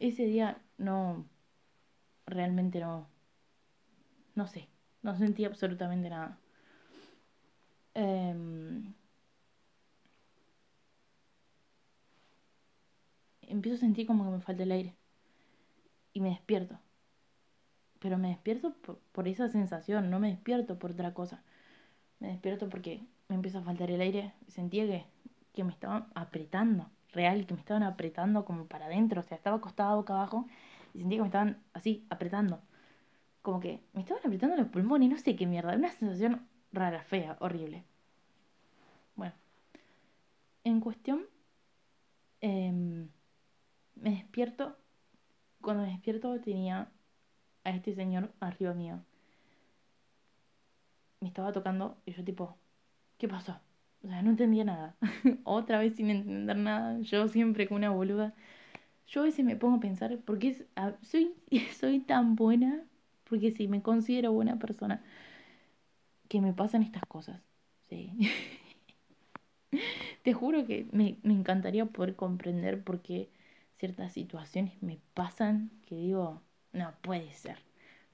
Ese 0.00 0.26
día 0.26 0.60
no, 0.78 1.26
realmente 2.26 2.80
no, 2.80 3.08
no 4.36 4.46
sé, 4.46 4.68
no 5.02 5.16
sentí 5.16 5.44
absolutamente 5.44 6.08
nada. 6.10 6.38
Em, 7.94 8.94
empiezo 13.40 13.76
a 13.76 13.80
sentir 13.80 14.06
como 14.06 14.24
que 14.24 14.30
me 14.36 14.40
falta 14.42 14.62
el 14.64 14.72
aire 14.72 14.94
y 16.16 16.20
me 16.20 16.30
despierto. 16.30 16.78
Pero 17.98 18.16
me 18.16 18.28
despierto 18.28 18.72
por, 19.12 19.28
esa 19.28 19.50
sensación, 19.50 20.08
no 20.08 20.18
me 20.18 20.30
despierto 20.30 20.78
por 20.78 20.92
otra 20.92 21.12
cosa. 21.12 21.42
Me 22.20 22.28
despierto 22.28 22.70
porque 22.70 23.02
me 23.28 23.34
empieza 23.34 23.58
a 23.58 23.62
faltar 23.62 23.90
el 23.90 24.00
aire. 24.00 24.32
Sentía 24.48 24.86
que, 24.86 25.04
que 25.52 25.62
me 25.62 25.72
estaban 25.72 26.06
apretando, 26.14 26.90
real, 27.12 27.44
que 27.46 27.52
me 27.52 27.60
estaban 27.60 27.82
apretando 27.82 28.46
como 28.46 28.64
para 28.64 28.86
adentro. 28.86 29.20
O 29.20 29.24
sea, 29.24 29.36
estaba 29.36 29.58
acostada 29.58 29.94
boca 29.94 30.14
abajo 30.14 30.46
y 30.94 31.00
sentía 31.00 31.18
que 31.18 31.22
me 31.22 31.28
estaban 31.28 31.62
así, 31.74 32.06
apretando. 32.08 32.62
Como 33.42 33.60
que 33.60 33.82
me 33.92 34.00
estaban 34.00 34.22
apretando 34.24 34.56
los 34.56 34.68
pulmones, 34.68 35.10
no 35.10 35.18
sé 35.18 35.36
qué 35.36 35.44
mierda. 35.46 35.76
Una 35.76 35.90
sensación 35.90 36.48
rara, 36.72 37.02
fea, 37.02 37.36
horrible. 37.40 37.84
Bueno, 39.16 39.34
en 40.64 40.80
cuestión, 40.80 41.26
em, 42.40 43.10
me 43.96 44.10
despierto 44.12 44.78
cuando 45.60 45.84
me 45.84 45.90
despierto 45.90 46.40
tenía 46.40 46.90
a 47.64 47.70
este 47.70 47.94
señor 47.94 48.32
arriba 48.40 48.74
mío. 48.74 49.02
Me 51.20 51.28
estaba 51.28 51.52
tocando 51.52 51.96
y 52.06 52.12
yo 52.12 52.24
tipo, 52.24 52.56
¿qué 53.18 53.28
pasó? 53.28 53.60
O 54.04 54.08
sea, 54.08 54.22
no 54.22 54.30
entendía 54.30 54.64
nada. 54.64 54.96
Otra 55.44 55.78
vez 55.80 55.96
sin 55.96 56.10
entender 56.10 56.56
nada. 56.56 57.00
Yo 57.00 57.28
siempre 57.28 57.68
con 57.68 57.78
una 57.78 57.90
boluda. 57.90 58.34
Yo 59.08 59.22
a 59.22 59.24
veces 59.24 59.44
me 59.44 59.56
pongo 59.56 59.76
a 59.78 59.80
pensar, 59.80 60.18
¿por 60.20 60.38
qué 60.38 60.66
soy, 61.02 61.34
soy 61.80 62.00
tan 62.00 62.36
buena? 62.36 62.84
Porque 63.28 63.52
sí, 63.52 63.68
me 63.68 63.82
considero 63.82 64.32
buena 64.32 64.58
persona. 64.58 65.02
Que 66.28 66.40
me 66.40 66.52
pasan 66.52 66.82
estas 66.82 67.04
cosas. 67.06 67.40
Sí. 67.88 68.12
Te 70.22 70.32
juro 70.32 70.66
que 70.66 70.86
me, 70.92 71.18
me 71.22 71.32
encantaría 71.34 71.86
poder 71.86 72.16
comprender 72.16 72.82
por 72.82 73.00
qué 73.02 73.30
ciertas 73.78 74.12
situaciones 74.12 74.82
me 74.82 75.00
pasan 75.14 75.70
que 75.86 75.96
digo, 75.96 76.42
no 76.72 76.94
puede 77.02 77.32
ser. 77.32 77.58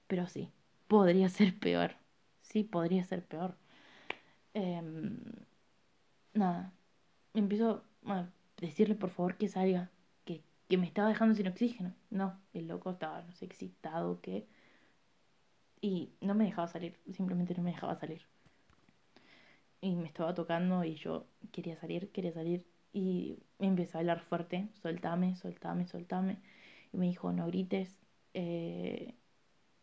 Pero 0.07 0.27
sí, 0.27 0.51
podría 0.89 1.29
ser 1.29 1.59
peor. 1.59 1.97
Sí, 2.43 2.65
podría 2.65 3.05
ser 3.05 3.25
peor. 3.25 3.57
Em, 4.55 5.19
nada, 6.35 6.73
empiezo 7.35 7.85
a 8.07 8.29
decirle 8.61 8.95
por 8.95 9.11
favor 9.11 9.37
que 9.37 9.49
salga, 9.49 9.91
que, 10.25 10.43
que 10.69 10.79
me 10.79 10.87
estaba 10.87 11.09
dejando 11.09 11.35
sin 11.35 11.49
oxígeno. 11.49 11.95
No, 12.11 12.41
el 12.53 12.69
loco 12.69 12.91
estaba, 12.91 13.23
no 13.23 13.33
sé, 13.33 13.45
excitado, 13.47 14.21
que... 14.21 14.47
Y 15.81 16.13
no 16.21 16.35
me 16.35 16.45
dejaba 16.45 16.69
salir, 16.69 16.99
simplemente 17.13 17.55
no 17.55 17.63
me 17.63 17.73
dejaba 17.73 17.97
salir. 17.97 18.23
Y 19.81 19.97
me 19.97 20.07
estaba 20.07 20.33
tocando 20.35 20.85
y 20.85 20.95
yo 20.95 21.27
quería 21.51 21.77
salir, 21.77 22.11
quería 22.13 22.33
salir 22.33 22.65
y 22.93 23.39
me 23.59 23.69
empezó 23.69 23.99
a 23.99 24.01
hablar 24.01 24.21
fuerte, 24.21 24.69
soltame, 24.83 25.37
soltame, 25.37 25.87
soltame. 25.87 26.39
Y 26.93 26.97
me 26.99 27.07
dijo, 27.07 27.33
no 27.33 27.47
grites. 27.47 27.99
Eh, 28.35 29.15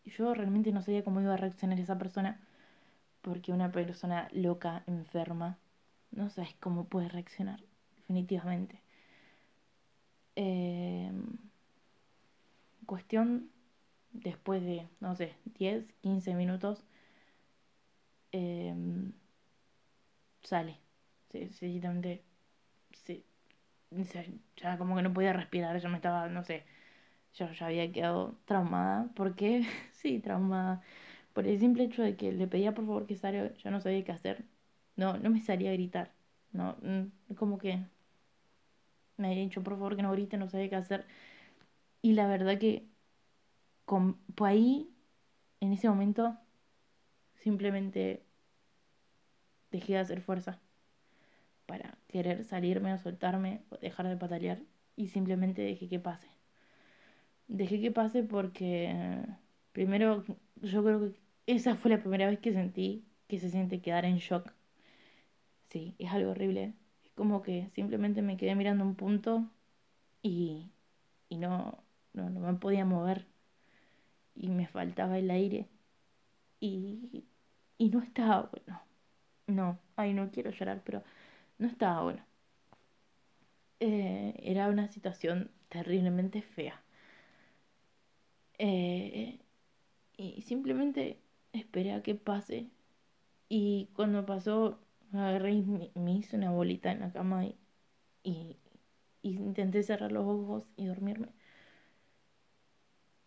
yo 0.05 0.33
realmente 0.33 0.71
no 0.71 0.81
sabía 0.81 1.03
cómo 1.03 1.21
iba 1.21 1.33
a 1.35 1.37
reaccionar 1.37 1.79
esa 1.79 1.97
persona, 1.97 2.41
porque 3.21 3.53
una 3.53 3.71
persona 3.71 4.29
loca, 4.33 4.83
enferma, 4.87 5.59
no 6.11 6.29
sabes 6.29 6.55
cómo 6.59 6.85
puede 6.85 7.09
reaccionar, 7.09 7.61
definitivamente. 7.97 8.81
Eh, 10.35 11.11
cuestión, 12.85 13.49
después 14.11 14.63
de, 14.63 14.87
no 14.99 15.15
sé, 15.15 15.35
10, 15.57 15.85
15 16.01 16.33
minutos, 16.35 16.83
eh, 18.31 18.73
sale. 20.43 20.79
Sencillamente 21.31 22.23
ya 24.57 24.77
como 24.77 24.95
que 24.95 25.01
no 25.01 25.13
podía 25.13 25.33
respirar, 25.33 25.79
ya 25.79 25.89
me 25.89 25.97
estaba, 25.97 26.29
no 26.29 26.43
sé, 26.43 26.63
yo 27.35 27.51
ya 27.53 27.67
había 27.67 27.91
quedado 27.91 28.39
traumada, 28.45 29.09
porque 29.15 29.65
sí, 29.93 30.19
traumada, 30.19 30.81
por 31.33 31.47
el 31.47 31.59
simple 31.59 31.85
hecho 31.85 32.03
de 32.03 32.17
que 32.17 32.31
le 32.33 32.47
pedía 32.47 32.73
por 32.75 32.85
favor 32.85 33.07
que 33.07 33.15
salga, 33.17 33.53
yo 33.55 33.71
no 33.71 33.81
sabía 33.81 34.03
qué 34.05 34.11
hacer, 34.13 34.45
no, 34.97 35.17
no 35.19 35.29
me 35.31 35.41
salía 35.41 35.71
a 35.71 35.73
gritar, 35.73 36.13
no, 36.53 36.77
mm, 36.83 37.35
como 37.35 37.57
que 37.59 37.79
me 39.17 39.27
había 39.27 39.43
dicho 39.43 39.61
por 39.63 39.73
favor 39.73 39.95
que 39.95 40.01
no 40.03 40.11
grite, 40.11 40.37
no 40.37 40.47
sabía 40.49 40.69
qué 40.69 40.75
hacer, 40.75 41.05
y 42.01 42.13
la 42.13 42.27
verdad 42.27 42.59
que 42.59 42.87
con, 43.85 44.15
pues 44.35 44.51
ahí, 44.53 44.95
en 45.61 45.73
ese 45.73 45.89
momento, 45.89 46.37
simplemente 47.35 48.23
dejé 49.71 49.93
de 49.93 49.99
hacer 49.99 50.21
fuerza 50.21 50.61
para 51.65 51.98
querer 52.11 52.37
salirme 52.51 52.91
o 52.93 52.99
soltarme 53.05 53.51
o 53.73 53.75
dejar 53.85 54.05
de 54.09 54.17
patalear 54.23 54.59
y 55.01 55.07
simplemente 55.15 55.61
dejé 55.69 55.85
que 55.91 55.99
pase. 56.07 56.29
Dejé 57.59 57.77
que 57.83 57.91
pase 57.99 58.19
porque 58.23 58.69
primero 59.77 60.23
yo 60.71 60.83
creo 60.83 60.99
que 61.01 61.19
esa 61.47 61.75
fue 61.75 61.91
la 61.91 61.99
primera 62.03 62.27
vez 62.29 62.39
que 62.39 62.53
sentí 62.53 62.87
que 63.27 63.39
se 63.39 63.49
siente 63.49 63.81
quedar 63.81 64.05
en 64.05 64.17
shock. 64.17 64.53
Sí, 65.69 65.95
es 65.99 66.11
algo 66.11 66.31
horrible. 66.31 66.73
Es 67.03 67.11
como 67.11 67.41
que 67.41 67.69
simplemente 67.73 68.21
me 68.21 68.37
quedé 68.37 68.55
mirando 68.55 68.83
un 68.83 68.95
punto 68.95 69.49
y, 70.21 70.71
y 71.29 71.37
no, 71.37 71.83
no, 72.13 72.29
no 72.29 72.39
me 72.41 72.55
podía 72.55 72.85
mover 72.85 73.27
y 74.35 74.49
me 74.49 74.67
faltaba 74.67 75.17
el 75.17 75.31
aire 75.31 75.67
y, 76.59 77.25
y 77.77 77.89
no 77.89 78.01
estaba 78.01 78.43
bueno. 78.51 78.81
No, 79.47 79.79
ay, 79.97 80.13
no 80.13 80.31
quiero 80.31 80.51
llorar, 80.51 80.83
pero 80.85 81.03
no 81.59 81.67
estaba 81.67 82.03
bueno. 82.03 82.25
Eh, 83.79 84.35
era 84.43 84.67
una 84.69 84.87
situación 84.87 85.51
terriblemente 85.69 86.41
fea. 86.41 86.81
Eh, 88.57 89.39
y 90.17 90.41
simplemente 90.41 91.19
esperé 91.53 91.93
a 91.93 92.03
que 92.03 92.15
pase. 92.15 92.69
Y 93.49 93.89
cuando 93.95 94.25
pasó, 94.25 94.79
agarré 95.13 95.53
y 95.53 95.61
me, 95.63 96.13
hice 96.13 96.37
una 96.37 96.51
bolita 96.51 96.91
en 96.91 97.01
la 97.01 97.11
cama 97.11 97.45
y, 97.45 97.57
y, 98.23 98.57
intenté 99.23 99.83
cerrar 99.83 100.11
los 100.11 100.25
ojos 100.25 100.63
y 100.77 100.85
dormirme. 100.87 101.29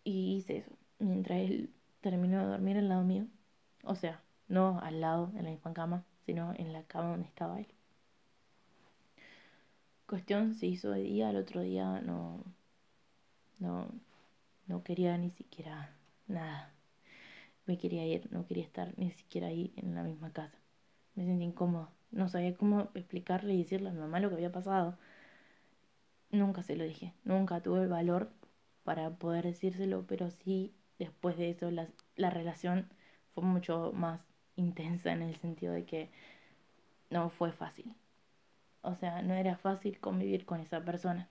Y 0.05 0.37
hice 0.37 0.59
eso, 0.59 0.77
mientras 1.01 1.39
él 1.41 1.71
terminó 2.01 2.39
de 2.41 2.47
dormir 2.47 2.77
al 2.77 2.89
lado 2.89 3.03
mío. 3.05 3.27
O 3.85 3.95
sea, 3.97 4.23
no 4.49 4.81
al 4.81 5.01
lado, 5.01 5.33
en 5.37 5.45
la 5.45 5.51
misma 5.51 5.73
cama, 5.75 6.05
sino 6.27 6.55
en 6.57 6.73
la 6.73 6.85
cama 6.85 7.11
donde 7.11 7.27
estaba 7.27 7.59
él. 7.61 7.67
Cuestión 10.13 10.55
se 10.55 10.67
hizo 10.67 10.91
de 10.91 11.01
día, 11.05 11.31
el 11.31 11.37
otro 11.37 11.63
día 11.63 12.03
no, 12.03 12.45
no, 13.59 13.89
no 14.67 14.85
quería 14.85 15.17
ni 15.17 15.31
siquiera 15.31 15.97
nada. 16.27 16.71
Me 17.65 17.79
quería 17.79 18.05
ir, 18.07 18.31
no 18.31 18.47
quería 18.47 18.63
estar 18.63 18.93
ni 18.99 19.11
siquiera 19.13 19.47
ahí 19.47 19.73
en 19.75 19.95
la 19.95 20.03
misma 20.03 20.31
casa. 20.31 20.59
Me 21.15 21.25
sentí 21.25 21.45
incómoda. 21.47 21.89
No 22.11 22.29
sabía 22.29 22.55
cómo 22.55 22.91
explicarle 22.93 23.55
y 23.55 23.63
decirle 23.63 23.89
a 23.89 23.93
mi 23.93 24.01
mamá 24.01 24.21
lo 24.21 24.29
que 24.29 24.35
había 24.35 24.53
pasado. 24.53 24.99
Nunca 26.31 26.63
se 26.63 26.77
lo 26.77 26.85
dije, 26.85 27.15
nunca 27.25 27.63
tuve 27.63 27.81
el 27.81 27.89
valor 27.89 28.29
para 28.85 29.17
poder 29.17 29.47
decírselo, 29.47 30.05
pero 30.07 30.31
sí, 30.31 30.75
después 30.99 31.39
de 31.39 31.49
eso, 31.49 31.71
la, 31.71 31.89
la 32.17 32.29
relación 32.29 32.87
fue 33.35 33.45
mucho 33.45 33.93
más 33.95 34.21
intensa 34.57 35.11
en 35.11 35.23
el 35.23 35.37
sentido 35.37 35.73
de 35.73 35.87
que 35.87 36.11
no 37.09 37.31
fue 37.31 37.51
fácil. 37.51 37.95
O 38.83 38.95
sea, 38.95 39.23
no 39.23 39.35
era 39.35 39.57
fácil 39.57 39.99
convivir 39.99 40.45
con 40.45 40.61
esa 40.61 40.85
persona. 40.85 41.29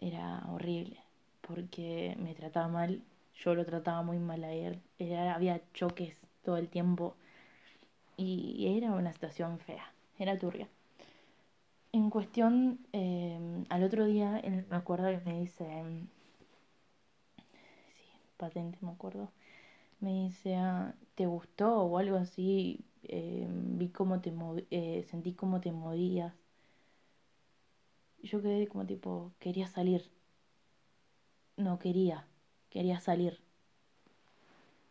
Era 0.00 0.42
horrible, 0.48 0.96
porque 1.42 2.16
me 2.18 2.34
trataba 2.34 2.68
mal, 2.68 3.02
yo 3.34 3.54
lo 3.54 3.64
trataba 3.66 4.02
muy 4.02 4.18
mal 4.18 4.42
a 4.44 4.52
él. 4.52 4.80
Era, 4.98 5.34
había 5.34 5.60
choques 5.74 6.18
todo 6.42 6.56
el 6.56 6.68
tiempo 6.68 7.14
y 8.16 8.76
era 8.76 8.90
una 8.92 9.12
situación 9.12 9.58
fea, 9.60 9.92
era 10.18 10.38
turbia. 10.38 10.68
En 11.92 12.10
cuestión, 12.10 12.78
em, 12.92 13.64
al 13.70 13.82
otro 13.82 14.04
día, 14.06 14.40
me 14.70 14.76
acuerdo 14.76 15.08
que 15.10 15.18
me 15.28 15.40
dice, 15.40 15.64
em, 15.64 16.06
sí, 17.96 18.04
patente 18.36 18.78
me 18.82 18.90
acuerdo, 18.92 19.30
me 20.00 20.24
dice, 20.24 20.56
ah, 20.56 20.94
¿te 21.14 21.26
gustó 21.26 21.82
o 21.82 21.98
algo 21.98 22.16
así? 22.16 22.84
Em, 23.04 23.78
vi 23.78 23.88
cómo 23.90 24.20
te 24.20 24.32
eh, 24.70 25.04
sentí 25.10 25.34
cómo 25.34 25.60
te 25.60 25.72
movías. 25.72 26.34
Yo 28.22 28.42
quedé 28.42 28.66
como 28.68 28.86
tipo, 28.86 29.32
quería 29.38 29.66
salir. 29.68 30.10
No 31.56 31.78
quería, 31.78 32.26
quería 32.70 33.00
salir. 33.00 33.40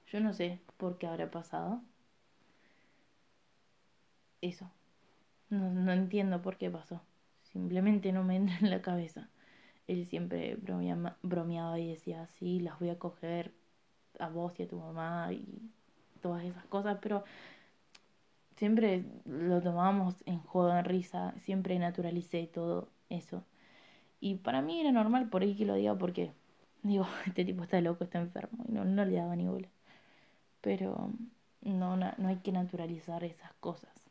Yo 0.08 0.20
no 0.20 0.34
sé 0.34 0.60
por 0.78 0.98
qué 0.98 1.08
habrá 1.08 1.30
pasado 1.32 1.82
eso. 4.42 4.72
No, 5.50 5.72
no 5.72 5.92
entiendo 5.92 6.42
por 6.42 6.58
qué 6.58 6.70
pasó. 6.70 7.02
Simplemente 7.44 8.12
no 8.12 8.24
me 8.24 8.36
entra 8.36 8.58
en 8.62 8.70
la 8.70 8.82
cabeza. 8.82 9.30
Él 9.88 10.06
siempre 10.06 10.58
bromeaba 11.22 11.80
y 11.80 11.90
decía, 11.90 12.28
sí, 12.28 12.60
las 12.60 12.80
voy 12.80 12.90
a 12.90 13.00
coger 13.00 13.54
a 14.20 14.30
vos 14.30 14.60
y 14.60 14.64
a 14.64 14.68
tu 14.68 14.78
mamá 14.80 15.32
y 15.32 15.46
todas 16.22 16.44
esas 16.44 16.66
cosas, 16.66 16.98
pero 17.02 17.24
siempre 18.58 19.06
lo 19.26 19.62
tomábamos 19.62 20.16
en 20.26 20.40
juego, 20.40 20.76
en 20.78 20.86
risa, 20.86 21.34
siempre 21.40 21.78
naturalicé 21.80 22.48
todo 22.48 22.90
eso. 23.10 23.44
Y 24.20 24.36
para 24.36 24.62
mí 24.62 24.82
era 24.82 24.92
normal 24.92 25.30
por 25.30 25.44
ahí 25.44 25.56
que 25.56 25.66
lo 25.66 25.76
diga 25.76 25.96
porque, 25.96 26.32
digo, 26.84 27.06
este 27.28 27.46
tipo 27.46 27.64
está 27.64 27.82
loco, 27.82 28.04
está 28.04 28.20
enfermo 28.20 28.66
y 28.68 28.72
no, 28.72 28.86
no 28.86 29.06
le 29.06 29.16
daba 29.16 29.36
ni 29.36 29.48
bola. 29.48 29.70
Pero 30.62 31.12
no, 31.62 31.98
no, 31.98 32.12
no 32.18 32.28
hay 32.30 32.38
que 32.38 32.52
naturalizar 32.52 33.24
esas 33.24 33.54
cosas 33.60 34.06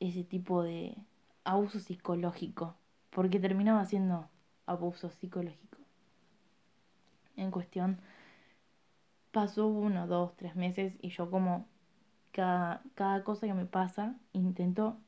ese 0.00 0.24
tipo 0.24 0.62
de 0.62 0.96
abuso 1.44 1.78
psicológico, 1.78 2.74
porque 3.10 3.38
terminaba 3.38 3.84
siendo 3.84 4.28
abuso 4.66 5.10
psicológico. 5.10 5.78
En 7.36 7.50
cuestión, 7.50 7.98
pasó 9.32 9.66
uno, 9.68 10.06
dos, 10.06 10.36
tres 10.36 10.56
meses 10.56 10.94
y 11.00 11.10
yo 11.10 11.30
como 11.30 11.66
cada, 12.32 12.82
cada 12.94 13.24
cosa 13.24 13.46
que 13.46 13.54
me 13.54 13.66
pasa 13.66 14.16
intento 14.32 14.98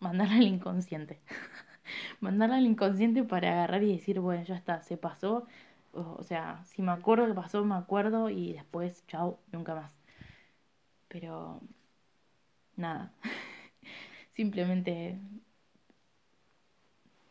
mandarla 0.00 0.36
al 0.36 0.42
inconsciente. 0.44 1.20
mandarla 2.20 2.56
al 2.56 2.66
inconsciente 2.66 3.24
para 3.24 3.52
agarrar 3.52 3.82
y 3.82 3.92
decir, 3.92 4.20
bueno, 4.20 4.44
ya 4.44 4.56
está, 4.56 4.82
se 4.82 4.96
pasó. 4.96 5.46
O 5.92 6.22
sea, 6.24 6.64
si 6.64 6.82
me 6.82 6.92
acuerdo 6.92 7.26
que 7.26 7.34
pasó, 7.34 7.64
me 7.64 7.76
acuerdo 7.76 8.30
y 8.30 8.52
después, 8.52 9.06
chao, 9.06 9.38
nunca 9.52 9.74
más. 9.74 9.92
Pero, 11.08 11.60
nada. 12.76 13.12
simplemente 14.34 15.18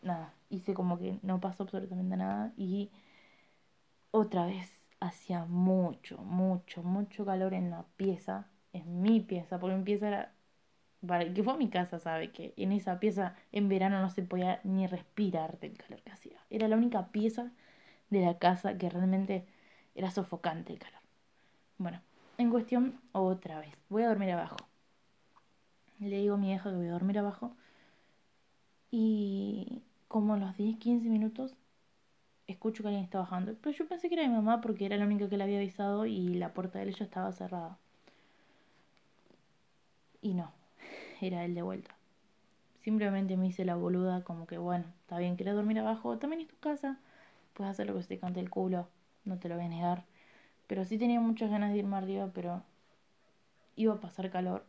nada, 0.02 0.34
hice 0.50 0.74
como 0.74 0.98
que 1.00 1.20
no 1.22 1.40
pasó 1.40 1.64
absolutamente 1.64 2.18
nada 2.18 2.54
y 2.58 2.92
otra 4.12 4.46
vez 4.46 4.83
hacía 5.04 5.46
mucho, 5.46 6.18
mucho, 6.20 6.82
mucho 6.82 7.26
calor 7.26 7.54
en 7.54 7.70
la 7.70 7.84
pieza, 7.98 8.48
en 8.72 9.02
mi 9.02 9.20
pieza, 9.20 9.60
porque 9.60 9.76
mi 9.76 9.84
pieza 9.84 10.08
era, 10.08 10.34
para 11.06 11.32
que 11.34 11.44
fue 11.44 11.58
mi 11.58 11.70
casa, 11.70 12.00
sabe 12.00 12.32
que 12.32 12.54
en 12.56 12.72
esa 12.72 13.00
pieza 13.00 13.36
en 13.52 13.68
verano 13.68 14.00
no 14.02 14.10
se 14.10 14.24
podía 14.24 14.62
ni 14.64 14.88
respirar 14.88 15.60
del 15.60 15.78
calor 15.78 16.02
que 16.04 16.12
hacía. 16.12 16.40
Era 16.50 16.70
la 16.70 16.78
única 16.78 17.08
pieza 17.12 17.52
de 18.10 18.26
la 18.26 18.38
casa 18.38 18.78
que 18.78 18.90
realmente 18.90 19.46
era 19.94 20.10
sofocante 20.10 20.72
el 20.72 20.80
calor. 20.80 21.02
Bueno, 21.78 22.02
en 22.38 22.50
cuestión, 22.50 23.02
otra 23.12 23.60
vez, 23.60 23.76
voy 23.90 24.04
a 24.04 24.08
dormir 24.08 24.32
abajo. 24.32 24.56
Le 26.00 26.18
digo 26.18 26.36
a 26.36 26.38
mi 26.38 26.54
hija 26.54 26.70
que 26.70 26.78
voy 26.78 26.88
a 26.88 26.92
dormir 26.92 27.20
abajo. 27.20 27.56
Y 28.90 29.82
como 30.08 30.36
a 30.36 30.38
los 30.38 30.56
10, 30.56 30.78
15 30.78 31.10
minutos, 31.10 31.56
escucho 32.54 32.84
que 32.84 32.90
alguien 32.90 33.04
está 33.06 33.20
bajando. 33.20 33.56
Pero 33.62 33.76
yo 33.78 33.88
pensé 33.88 34.10
que 34.10 34.16
era 34.16 34.28
mi 34.28 34.34
mamá 34.36 34.62
porque 34.62 34.86
era 34.86 34.98
la 34.98 35.06
única 35.06 35.30
que 35.30 35.38
le 35.38 35.44
había 35.44 35.58
avisado 35.58 36.06
y 36.06 36.36
la 36.36 36.54
puerta 36.54 36.80
de 36.80 36.90
ella 36.90 37.06
estaba 37.06 37.32
cerrada. 37.32 37.78
Y 40.22 40.34
no, 40.34 40.52
era 41.22 41.46
él 41.46 41.56
de 41.56 41.62
vuelta. 41.62 41.96
Simplemente 42.82 43.38
me 43.38 43.48
hice 43.48 43.66
la 43.66 43.76
boluda 43.76 44.24
como 44.24 44.48
que, 44.48 44.58
bueno, 44.58 44.86
está 45.02 45.18
bien, 45.20 45.38
querés 45.38 45.56
dormir 45.56 45.80
abajo, 45.80 46.18
también 46.18 46.42
es 46.42 46.48
tu 46.50 46.58
casa, 46.58 47.00
puedes 47.54 47.72
hacer 47.72 47.88
lo 47.88 47.96
que 47.96 48.04
se 48.04 48.10
te 48.10 48.20
cante 48.20 48.40
el 48.42 48.50
culo, 48.50 48.88
no 49.26 49.40
te 49.40 49.50
lo 49.50 49.56
voy 49.56 49.66
a 49.66 49.70
negar. 49.70 50.06
Pero 50.68 50.86
sí 50.86 50.98
tenía 50.98 51.20
muchas 51.22 51.52
ganas 51.52 51.74
de 51.74 51.80
irme 51.80 51.98
arriba, 51.98 52.32
pero 52.34 52.64
iba 53.76 53.94
a 53.94 54.00
pasar 54.00 54.30
calor 54.32 54.64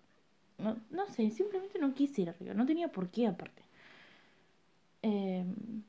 no, 0.59 0.77
no 0.91 1.07
sé, 1.07 1.31
simplemente 1.31 1.79
no 1.79 1.95
quise 1.95 2.23
ir 2.23 2.31
arriba, 2.31 2.55
no 2.55 2.67
tenía 2.67 2.89
por 2.89 3.11
qué 3.11 3.27
aparte. 3.27 3.63
Em, 5.03 5.83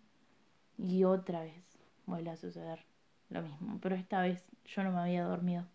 y 0.77 1.03
otra 1.03 1.41
vez 1.41 1.64
vuelve 2.05 2.31
a 2.31 2.37
suceder 2.37 2.85
lo 3.29 3.41
mismo, 3.41 3.79
pero 3.81 3.95
esta 3.95 4.21
vez 4.21 4.45
yo 4.65 4.83
no 4.83 4.91
me 4.91 4.99
había 4.99 5.23
dormido, 5.23 5.65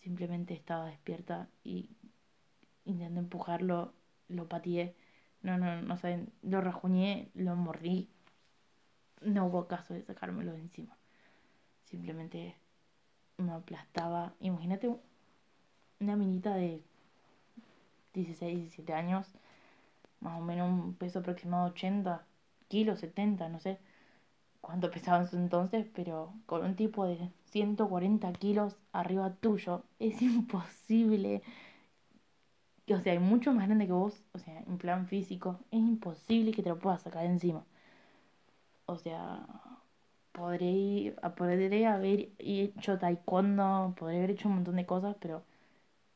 simplemente 0.00 0.54
estaba 0.54 0.86
despierta 0.86 1.48
y 1.64 1.90
intenté 2.84 3.18
empujarlo, 3.18 3.92
lo 4.28 4.48
pateé, 4.48 4.94
no, 5.42 5.58
no, 5.58 5.82
no 5.82 5.96
saben, 5.96 6.32
lo 6.42 6.60
rajuñé, 6.60 7.30
lo 7.34 7.54
mordí, 7.56 8.08
no 9.20 9.46
hubo 9.46 9.68
caso 9.68 9.94
de 9.94 10.02
sacármelo 10.02 10.52
de 10.52 10.60
encima, 10.60 10.96
simplemente 11.84 12.56
me 13.36 13.52
aplastaba, 13.52 14.34
imagínate 14.40 14.94
una 16.00 16.16
minita 16.16 16.54
de 16.54 16.82
16, 18.14 18.58
17 18.58 18.92
años, 18.94 19.26
más 20.20 20.40
o 20.40 20.44
menos 20.44 20.70
un 20.70 20.94
peso 20.94 21.18
aproximado 21.18 21.66
80 21.68 22.24
kilos, 22.68 23.00
70, 23.00 23.48
no 23.48 23.60
sé 23.60 23.78
cuánto 24.62 24.90
pesaba 24.90 25.20
en 25.22 25.28
su 25.28 25.36
entonces, 25.36 25.88
pero 25.94 26.34
con 26.46 26.64
un 26.64 26.76
tipo 26.76 27.04
de 27.06 27.30
140 27.46 28.32
kilos 28.32 28.78
arriba 28.92 29.34
tuyo, 29.36 29.84
es 29.98 30.22
imposible. 30.22 31.42
O 32.88 33.00
sea, 33.00 33.12
hay 33.12 33.18
mucho 33.18 33.52
más 33.52 33.66
grande 33.66 33.86
que 33.88 33.92
vos, 33.92 34.22
o 34.32 34.38
sea, 34.38 34.60
en 34.60 34.78
plan 34.78 35.08
físico, 35.08 35.58
es 35.72 35.80
imposible 35.80 36.52
que 36.52 36.62
te 36.62 36.68
lo 36.68 36.78
puedas 36.78 37.02
sacar 37.02 37.22
de 37.22 37.30
encima. 37.30 37.66
O 38.86 38.96
sea, 38.98 39.46
podré, 40.32 41.14
podré 41.36 41.86
haber 41.86 42.32
hecho 42.38 42.98
taekwondo, 42.98 43.94
podré 43.98 44.18
haber 44.18 44.30
hecho 44.32 44.48
un 44.48 44.56
montón 44.56 44.76
de 44.76 44.86
cosas, 44.86 45.16
pero 45.20 45.44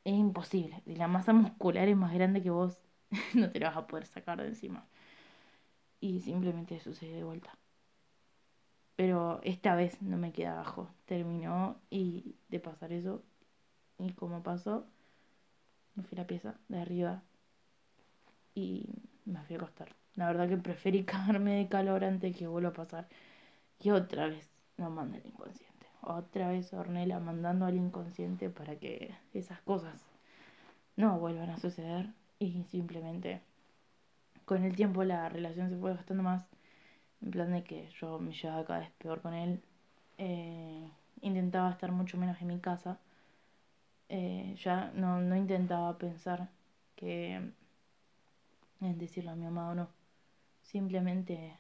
es 0.05 0.15
imposible. 0.15 0.83
Si 0.87 0.97
la 0.97 1.09
masa 1.09 1.33
muscular 1.35 1.89
es 1.89 1.97
más 1.97 2.15
grande 2.15 2.43
que 2.43 2.51
vos, 2.51 2.79
no 3.35 3.51
te 3.53 3.61
la 3.61 3.69
vas 3.71 3.79
a 3.79 3.89
poder 3.89 4.07
sacar 4.07 4.41
de 4.43 4.49
encima. 4.49 4.87
Y 6.01 6.21
simplemente 6.21 6.81
sucede 6.81 7.17
de 7.17 7.25
vuelta. 7.25 7.59
Pero 8.97 9.41
esta 9.45 9.75
vez 9.75 10.01
no 10.03 10.17
me 10.17 10.33
queda 10.33 10.53
abajo. 10.53 10.89
Terminó 11.07 11.77
y 11.91 12.37
de 12.49 12.61
pasar 12.61 12.93
eso. 12.93 13.23
Y 13.99 14.13
como 14.13 14.43
pasó, 14.43 14.87
me 15.95 16.03
fui 16.03 16.19
a 16.19 16.23
la 16.23 16.27
pieza 16.27 16.55
de 16.69 16.81
arriba 16.81 17.23
y 18.55 18.89
me 19.25 19.43
fui 19.43 19.57
a 19.57 19.59
acostar. 19.59 19.95
La 20.15 20.27
verdad 20.27 20.49
que 20.49 20.57
preferí 20.57 21.05
cagarme 21.07 21.57
de 21.57 21.69
calor 21.69 22.05
antes 22.05 22.37
que 22.37 22.47
vuelva 22.47 22.71
a 22.71 22.73
pasar. 22.73 23.09
Y 23.81 23.91
otra 23.91 24.29
vez 24.29 24.51
no 24.79 24.91
manda 24.91 25.19
el 25.19 25.27
inconsciente 25.27 25.77
otra 26.07 26.49
vez 26.49 26.73
Ornella 26.73 27.19
mandando 27.19 27.67
al 27.67 27.77
inconsciente 27.77 28.49
para 28.49 28.77
que 28.77 29.15
esas 29.35 29.61
cosas 29.63 30.05
no 30.97 31.19
vuelvan 31.19 31.51
a 31.51 31.59
suceder 31.59 32.11
Y 32.39 32.63
simplemente 32.65 33.43
con 34.45 34.65
el 34.65 34.77
tiempo 34.77 35.03
la 35.03 35.29
relación 35.29 35.69
se 35.69 35.77
fue 35.77 35.93
gastando 35.93 36.23
más. 36.23 36.47
En 37.23 37.31
plan 37.31 37.53
de 37.53 37.63
que 37.65 37.89
yo 38.01 38.19
me 38.19 38.33
llevaba 38.33 38.65
cada 38.65 38.81
vez 38.81 38.91
peor 38.99 39.21
con 39.23 39.35
él. 39.35 39.61
Eh, 40.19 40.91
intentaba 41.23 41.71
estar 41.71 41.93
mucho 41.93 42.19
menos 42.19 42.41
en 42.41 42.49
mi 42.49 42.59
casa. 42.61 42.99
Eh, 44.09 44.55
ya 44.63 44.91
no, 44.95 45.21
no 45.21 45.37
intentaba 45.37 45.99
pensar 45.99 46.49
que 46.97 47.41
en 48.81 48.99
decirle 48.99 49.31
a 49.31 49.35
mi 49.35 49.45
mamá 49.45 49.71
o 49.71 49.75
no. 49.75 49.89
Simplemente 50.63 51.55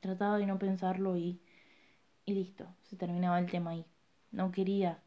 trataba 0.00 0.38
de 0.38 0.46
no 0.46 0.58
pensarlo 0.58 1.16
y, 1.16 1.40
y 2.26 2.34
listo, 2.34 2.66
se 2.84 2.96
terminaba 2.96 3.38
el 3.38 3.50
tema 3.50 3.70
ahí. 3.70 3.86
No 4.32 4.52
quería 4.52 5.00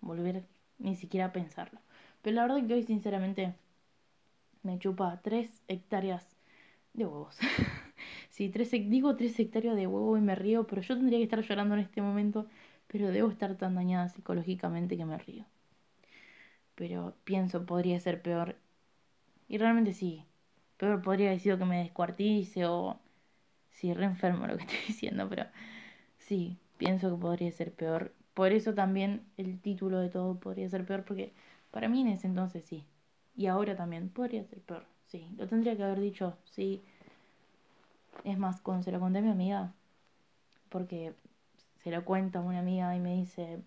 volver 0.00 0.44
ni 0.78 0.96
siquiera 0.96 1.26
a 1.26 1.32
pensarlo. 1.32 1.80
Pero 2.22 2.36
la 2.36 2.42
verdad 2.42 2.58
es 2.58 2.66
que 2.66 2.74
hoy 2.74 2.82
sinceramente 2.84 3.54
me 4.64 4.78
chupa 4.80 5.20
tres 5.22 5.62
hectáreas 5.68 6.26
de 6.92 7.06
huevos. 7.06 7.38
sí, 8.34 8.44
tres, 8.54 8.70
digo 8.72 9.16
tres 9.16 9.38
hectáreas 9.40 9.76
de 9.76 9.86
huevo 9.86 10.16
y 10.18 10.20
me 10.20 10.34
río, 10.34 10.66
pero 10.66 10.82
yo 10.82 10.96
tendría 10.96 11.18
que 11.18 11.24
estar 11.24 11.40
llorando 11.42 11.74
en 11.74 11.80
este 11.82 12.02
momento, 12.02 12.46
pero 12.88 13.10
debo 13.16 13.30
estar 13.30 13.56
tan 13.56 13.74
dañada 13.74 14.08
psicológicamente 14.08 14.96
que 14.98 15.04
me 15.06 15.18
río. 15.18 15.44
Pero 16.74 17.14
pienso, 17.24 17.66
podría 17.66 18.00
ser 18.00 18.22
peor. 18.22 18.56
Y 19.48 19.58
realmente 19.58 19.92
sí. 19.94 20.24
Peor 20.78 21.02
podría 21.02 21.28
haber 21.28 21.40
sido 21.40 21.58
que 21.58 21.64
me 21.66 21.78
descuartice 21.82 22.66
o... 22.66 22.98
Sí, 23.72 23.94
re 23.94 24.04
enfermo 24.06 24.46
lo 24.46 24.56
que 24.56 24.64
estoy 24.66 24.78
diciendo, 24.88 25.28
pero 25.28 25.46
sí, 26.18 26.58
pienso 26.78 27.10
que 27.10 27.22
podría 27.22 27.52
ser 27.52 27.72
peor. 27.74 28.14
Por 28.34 28.52
eso 28.52 28.74
también 28.74 29.24
el 29.38 29.60
título 29.60 29.98
de 30.00 30.10
todo 30.10 30.40
podría 30.40 30.68
ser 30.70 30.86
peor, 30.86 31.04
porque 31.04 31.32
para 31.72 31.88
mí 31.88 32.02
en 32.02 32.08
ese 32.08 32.26
entonces 32.28 32.64
sí. 32.64 32.84
Y 33.36 33.46
ahora 33.46 33.76
también 33.76 34.10
podría 34.10 34.44
ser 34.44 34.60
peor, 34.62 34.86
sí. 35.06 35.28
Lo 35.38 35.48
tendría 35.48 35.76
que 35.76 35.84
haber 35.84 36.00
dicho, 36.00 36.36
sí. 36.46 36.82
Es 38.22 38.38
más, 38.38 38.60
cuando 38.60 38.82
se 38.84 38.92
lo 38.92 39.00
conté 39.00 39.18
a 39.18 39.22
mi 39.22 39.30
amiga, 39.30 39.74
porque 40.68 41.14
se 41.82 41.90
lo 41.90 42.04
cuenta 42.04 42.40
una 42.40 42.60
amiga 42.60 42.94
y 42.96 43.00
me 43.00 43.14
dice, 43.14 43.62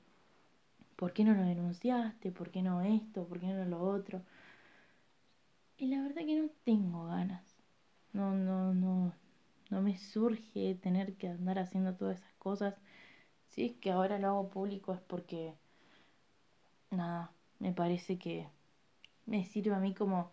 ¿por 0.96 1.14
qué 1.14 1.24
no 1.24 1.34
lo 1.34 1.44
denunciaste? 1.44 2.32
¿Por 2.32 2.52
qué 2.52 2.62
no 2.62 2.82
esto? 2.82 3.28
¿Por 3.28 3.40
qué 3.40 3.48
no 3.48 3.66
lo 3.66 3.82
otro? 3.82 4.22
Y 5.78 5.88
la 5.88 6.02
verdad 6.02 6.26
que 6.26 6.40
no 6.40 6.50
tengo 6.64 7.06
ganas. 7.06 7.56
No, 8.14 8.34
no, 8.34 8.74
no, 8.74 9.14
no 9.70 9.82
me 9.82 9.98
surge 9.98 10.76
tener 10.76 11.16
que 11.18 11.28
andar 11.30 11.60
haciendo 11.60 11.96
todas 11.96 12.18
esas 12.18 12.34
cosas. 12.34 12.76
Si 13.50 13.66
es 13.66 13.74
que 13.74 13.92
ahora 13.92 14.18
lo 14.18 14.28
hago 14.28 14.50
público 14.50 14.94
es 14.94 15.02
porque, 15.02 15.54
nada, 16.92 17.32
me 17.60 17.74
parece 17.74 18.18
que 18.18 18.48
me 19.26 19.46
sirve 19.46 19.76
a 19.76 19.80
mí 19.80 19.94
como 19.94 20.32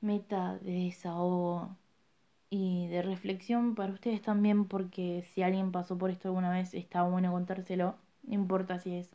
meta 0.00 0.58
de 0.58 0.72
desahogo 0.72 1.76
y 2.50 2.86
de 2.88 3.02
reflexión 3.02 3.74
para 3.74 3.92
ustedes 3.92 4.22
también 4.22 4.66
porque 4.66 5.24
si 5.34 5.42
alguien 5.42 5.72
pasó 5.72 5.98
por 5.98 6.10
esto 6.10 6.28
alguna 6.28 6.50
vez 6.50 6.74
está 6.74 7.02
bueno 7.02 7.32
contárselo, 7.32 7.96
no 8.24 8.34
importa 8.34 8.78
si 8.78 8.94
es 8.96 9.10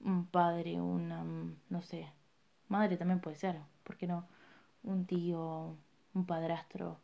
un 0.00 0.26
padre, 0.26 0.80
una, 0.80 1.24
no 1.68 1.82
sé, 1.82 2.06
madre 2.68 2.96
también 2.96 3.20
puede 3.20 3.36
ser, 3.36 3.58
¿por 3.84 3.96
qué 3.96 4.06
no? 4.06 4.26
Un 4.82 5.06
tío, 5.06 5.76
un 6.14 6.26
padrastro, 6.26 6.98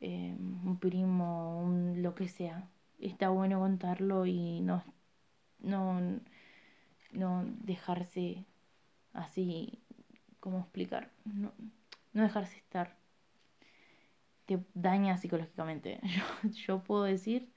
eh, 0.00 0.34
un 0.38 0.78
primo, 0.78 1.60
un, 1.62 2.02
lo 2.02 2.14
que 2.14 2.28
sea. 2.28 2.68
Está 3.00 3.28
bueno 3.30 3.60
contarlo 3.60 4.26
y 4.26 4.60
no, 4.60 4.82
no, 5.60 6.00
no 7.12 7.44
dejarse 7.62 8.44
así, 9.12 9.78
¿cómo 10.40 10.60
explicar? 10.60 11.10
No, 11.24 11.52
no 12.12 12.22
dejarse 12.22 12.56
estar. 12.56 12.96
Te 14.46 14.60
daña 14.74 15.18
psicológicamente. 15.18 16.00
Yo, 16.44 16.50
yo 16.50 16.82
puedo 16.84 17.04
decir 17.04 17.48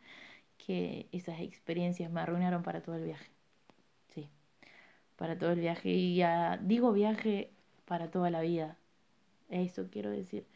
que 0.58 1.10
esas 1.13 1.41
experiencias 1.41 2.12
me 2.12 2.21
arruinaron 2.21 2.63
para 2.63 2.82
todo 2.84 2.95
el 2.97 3.06
viaje. 3.06 3.32
Sí, 4.10 4.30
para 5.17 5.38
todo 5.38 5.52
el 5.52 5.60
viaje. 5.62 5.89
Y 5.91 6.15
ya 6.17 6.58
digo 6.58 6.93
viaje 6.93 7.52
para 7.86 8.12
toda 8.12 8.32
la 8.32 8.41
vida. 8.41 8.78
Eso 9.49 9.89
quiero 9.91 10.12
decir. 10.12 10.47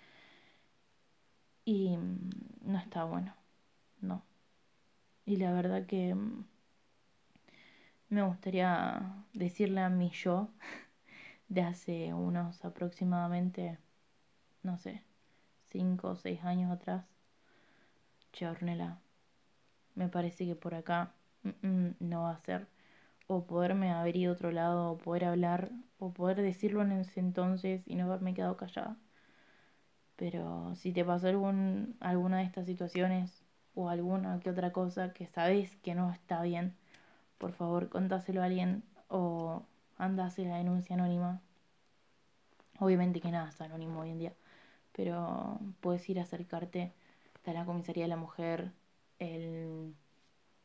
Y 1.65 1.98
mm, 1.98 2.30
no 2.62 2.78
está 2.80 3.04
bueno, 3.04 3.36
no. 4.02 4.24
Y 5.26 5.36
la 5.36 5.52
verdad 5.52 5.86
que 5.86 6.15
mm, 6.15 6.46
me 8.10 8.22
gustaría 8.24 9.26
decirle 9.34 9.82
a 9.82 9.89
mi 9.89 10.10
yo 10.12 10.50
de 11.50 11.62
hace 11.62 12.13
unos 12.13 12.63
aproximadamente, 12.65 13.80
no 14.63 14.78
sé, 14.80 15.04
cinco 15.74 16.10
o 16.12 16.16
seis 16.16 16.40
años 16.46 16.72
atrás, 16.72 17.04
che, 18.32 18.48
Ornella, 18.48 19.00
me 19.96 20.08
parece 20.10 20.46
que 20.46 20.56
por 20.56 20.76
acá 20.76 21.14
mm, 21.44 21.90
no 22.00 22.24
va 22.24 22.32
a 22.32 22.40
ser. 22.40 22.68
O 23.28 23.46
poderme 23.46 23.92
haber 23.92 24.16
ido 24.18 24.32
a 24.32 24.36
otro 24.36 24.52
lado, 24.52 24.92
o 24.92 24.98
poder 24.98 25.26
hablar, 25.26 25.72
o 26.00 26.12
poder 26.14 26.42
decirlo 26.42 26.82
en 26.84 26.92
ese 26.94 27.20
entonces 27.20 27.82
y 27.88 27.96
no 27.96 28.06
haberme 28.06 28.34
quedado 28.36 28.58
callada. 28.58 28.98
Pero 30.16 30.74
si 30.76 30.92
te 30.92 31.06
pasó 31.06 31.28
algún, 31.28 31.96
alguna 32.00 32.38
de 32.40 32.46
estas 32.46 32.66
situaciones 32.66 33.44
o 33.76 33.90
alguna 33.90 34.40
que 34.40 34.50
otra 34.50 34.72
cosa 34.72 35.14
que 35.14 35.28
sabes 35.28 35.76
que 35.78 35.94
no 35.96 36.12
está 36.12 36.42
bien, 36.42 36.76
por 37.38 37.54
favor 37.54 37.90
contáselo 37.90 38.42
a 38.42 38.46
alguien 38.46 38.84
o 39.10 39.64
andase 39.98 40.46
la 40.46 40.58
denuncia 40.58 40.96
anónima. 40.96 41.42
Obviamente 42.80 43.20
que 43.22 43.32
nada 43.32 43.50
es 43.50 43.60
anónimo 43.62 44.02
hoy 44.02 44.12
en 44.12 44.20
día, 44.20 44.34
pero 44.94 45.60
puedes 45.82 46.08
ir 46.10 46.20
a 46.20 46.24
acercarte 46.24 46.94
a 47.46 47.54
la 47.54 47.66
comisaría 47.66 48.04
de 48.04 48.10
la 48.10 48.16
mujer, 48.16 48.72
el, 49.20 49.94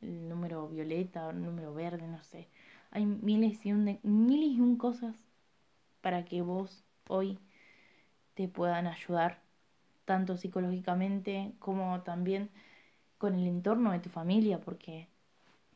el 0.00 0.28
número 0.28 0.68
violeta 0.68 1.26
o 1.26 1.30
el 1.30 1.42
número 1.42 1.74
verde, 1.74 2.06
no 2.06 2.22
sé. 2.22 2.48
Hay 2.90 3.04
miles 3.04 3.64
y 3.66 3.72
un, 3.72 3.98
miles 4.02 4.50
y 4.50 4.60
un 4.60 4.76
cosas 4.76 5.16
para 6.00 6.24
que 6.24 6.42
vos 6.42 6.84
hoy 7.08 7.38
te 8.34 8.48
puedan 8.48 8.86
ayudar, 8.86 9.40
tanto 10.04 10.36
psicológicamente 10.36 11.52
como 11.58 12.00
también 12.02 12.50
con 13.18 13.34
el 13.34 13.46
entorno 13.46 13.92
de 13.92 13.98
tu 13.98 14.10
familia, 14.10 14.60
porque 14.60 15.08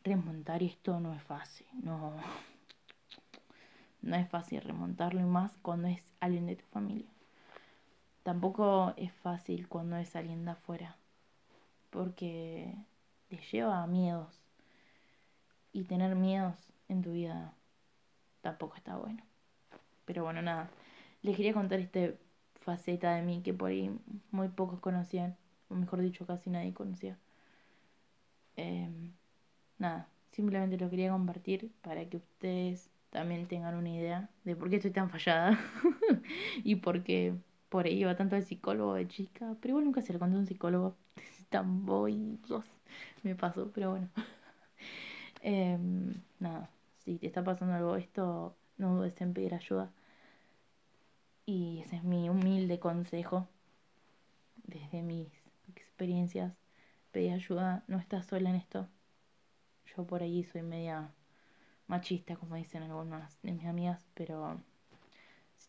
remontar 0.05 0.63
esto 0.63 1.01
no 1.01 1.13
es 1.13 1.23
fácil, 1.23 1.67
no, 1.83 2.13
no 4.01 4.17
es 4.17 4.29
fácil 4.29 4.61
remontarlo 4.61 5.21
y 5.21 5.25
más 5.25 5.53
cuando 5.61 5.89
es 5.89 6.03
alguien 6.21 6.47
de 6.47 6.57
tu 6.57 6.65
familia. 6.67 7.11
Tampoco 8.23 8.95
es 8.97 9.13
fácil 9.13 9.69
cuando 9.69 9.97
es 9.97 10.15
alguien 10.15 10.45
de 10.45 10.53
afuera, 10.53 10.97
porque 11.91 12.75
te 13.29 13.37
lleva 13.51 13.83
a 13.83 13.87
miedos 13.87 14.41
y 15.73 15.85
tener 15.85 16.15
miedos 16.15 16.57
en 16.89 17.03
tu 17.03 17.13
vida 17.13 17.55
tampoco 18.43 18.77
está 18.77 18.97
bueno. 18.97 19.23
Pero 20.05 20.25
bueno, 20.25 20.43
nada, 20.43 20.71
les 21.23 21.37
quería 21.37 21.55
contar 21.55 21.81
este 21.81 22.19
faceta 22.61 23.15
de 23.15 23.23
mí 23.23 23.43
que 23.43 23.55
por 23.55 23.71
ahí 23.71 23.91
muy 24.31 24.49
pocos 24.49 24.81
conocían, 24.81 25.37
o 25.69 25.75
mejor 25.75 26.01
dicho, 26.01 26.27
casi 26.27 26.51
nadie 26.51 26.75
conocía. 26.75 27.19
Em, 28.57 29.13
nada, 29.79 30.09
simplemente 30.33 30.77
lo 30.79 30.91
quería 30.91 31.11
compartir 31.11 31.71
para 31.83 32.05
que 32.09 32.19
ustedes 32.19 32.91
también 33.11 33.47
tengan 33.47 33.75
una 33.75 33.91
idea 33.91 34.31
de 34.45 34.57
por 34.57 34.71
qué 34.71 34.77
estoy 34.77 34.91
tan 34.91 35.11
fallada 35.11 35.59
y 36.65 36.77
por 36.77 37.03
qué 37.03 37.35
por 37.73 37.87
ahí 37.87 38.01
iba 38.01 38.15
tanto 38.15 38.37
al 38.37 38.45
psicólogo 38.45 38.93
de 38.93 39.09
chica, 39.09 39.57
pero 39.61 39.73
igual 39.73 39.87
nunca 39.87 40.03
se 40.03 40.13
lo 40.13 40.19
conté 40.19 40.37
a 40.37 40.41
un 40.41 40.47
psicólogo 40.47 40.95
tan 41.49 41.87
boy, 41.87 42.39
me 43.23 43.35
pasó, 43.35 43.71
pero 43.75 43.91
bueno. 43.93 44.09
Em, 45.45 46.15
nada, 46.39 46.71
si 46.99 47.19
te 47.19 47.27
está 47.27 47.43
pasando 47.43 47.75
algo 47.75 47.97
esto, 47.97 48.55
no 48.77 48.97
dudes 48.97 49.21
en 49.21 49.33
pedir 49.33 49.55
ayuda. 49.55 49.91
Y 51.47 51.81
ese 51.81 51.97
es 51.97 52.05
mi 52.05 52.29
humilde 52.29 52.79
consejo 52.79 53.49
desde 54.65 55.03
mis 55.03 55.29
experiencias. 55.75 56.53
Pedir 57.11 57.33
ayuda, 57.33 57.83
no 57.89 57.99
estás 57.99 58.27
sola 58.27 58.51
en 58.51 58.57
esto. 58.57 58.87
Yo 59.97 60.05
por 60.07 60.23
ahí 60.23 60.45
soy 60.45 60.63
media 60.63 61.11
machista, 61.89 62.37
como 62.37 62.55
dicen 62.55 62.85
algunas 62.85 63.41
de 63.43 63.53
mis 63.53 63.67
amigas, 63.67 64.07
pero 64.15 64.61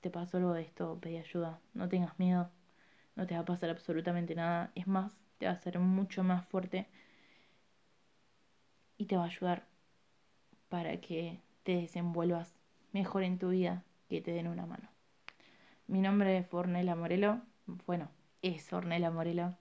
te 0.04 0.10
pasó 0.10 0.36
algo 0.36 0.54
de 0.54 0.64
esto, 0.64 1.00
pedí 1.00 1.18
ayuda. 1.18 1.62
No 1.74 1.88
tengas 1.88 2.20
miedo, 2.20 2.52
no 3.16 3.26
te 3.26 3.36
va 3.36 3.42
a 3.42 3.46
pasar 3.46 3.70
absolutamente 3.70 4.36
nada. 4.36 4.70
Es 4.76 4.86
más, 4.86 5.18
te 5.38 5.46
va 5.46 5.54
a 5.54 5.56
hacer 5.56 5.80
mucho 5.80 6.26
más 6.26 6.46
fuerte 6.46 6.90
y 8.98 9.06
te 9.06 9.16
va 9.16 9.24
a 9.24 9.28
ayudar 9.28 9.66
para 10.68 11.00
que 11.00 11.40
te 11.64 11.78
desenvuelvas 11.78 12.54
mejor 12.92 13.24
en 13.24 13.40
tu 13.40 13.50
vida, 13.50 13.86
que 14.10 14.20
te 14.20 14.32
den 14.32 14.50
una 14.50 14.66
mano. 14.66 14.90
Mi 15.88 16.02
nombre 16.02 16.38
es 16.38 16.54
Ornella 16.54 16.96
Morelo. 16.96 17.42
Bueno, 17.86 18.10
es 18.42 18.74
Ornella 18.74 19.10
Morelo. 19.10 19.56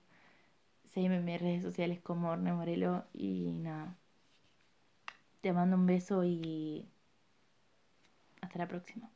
Seguime 0.87 1.19
en 1.19 1.25
mis 1.25 1.41
redes 1.41 1.63
sociales 1.63 2.01
como 2.01 2.31
Orne 2.31 2.53
Morelo. 2.53 3.05
Y 3.13 3.53
nada. 3.53 3.97
Te 5.41 5.53
mando 5.53 5.77
un 5.77 5.87
beso 5.87 6.25
y 6.25 6.89
hasta 8.41 8.59
la 8.59 8.67
próxima. 8.67 9.09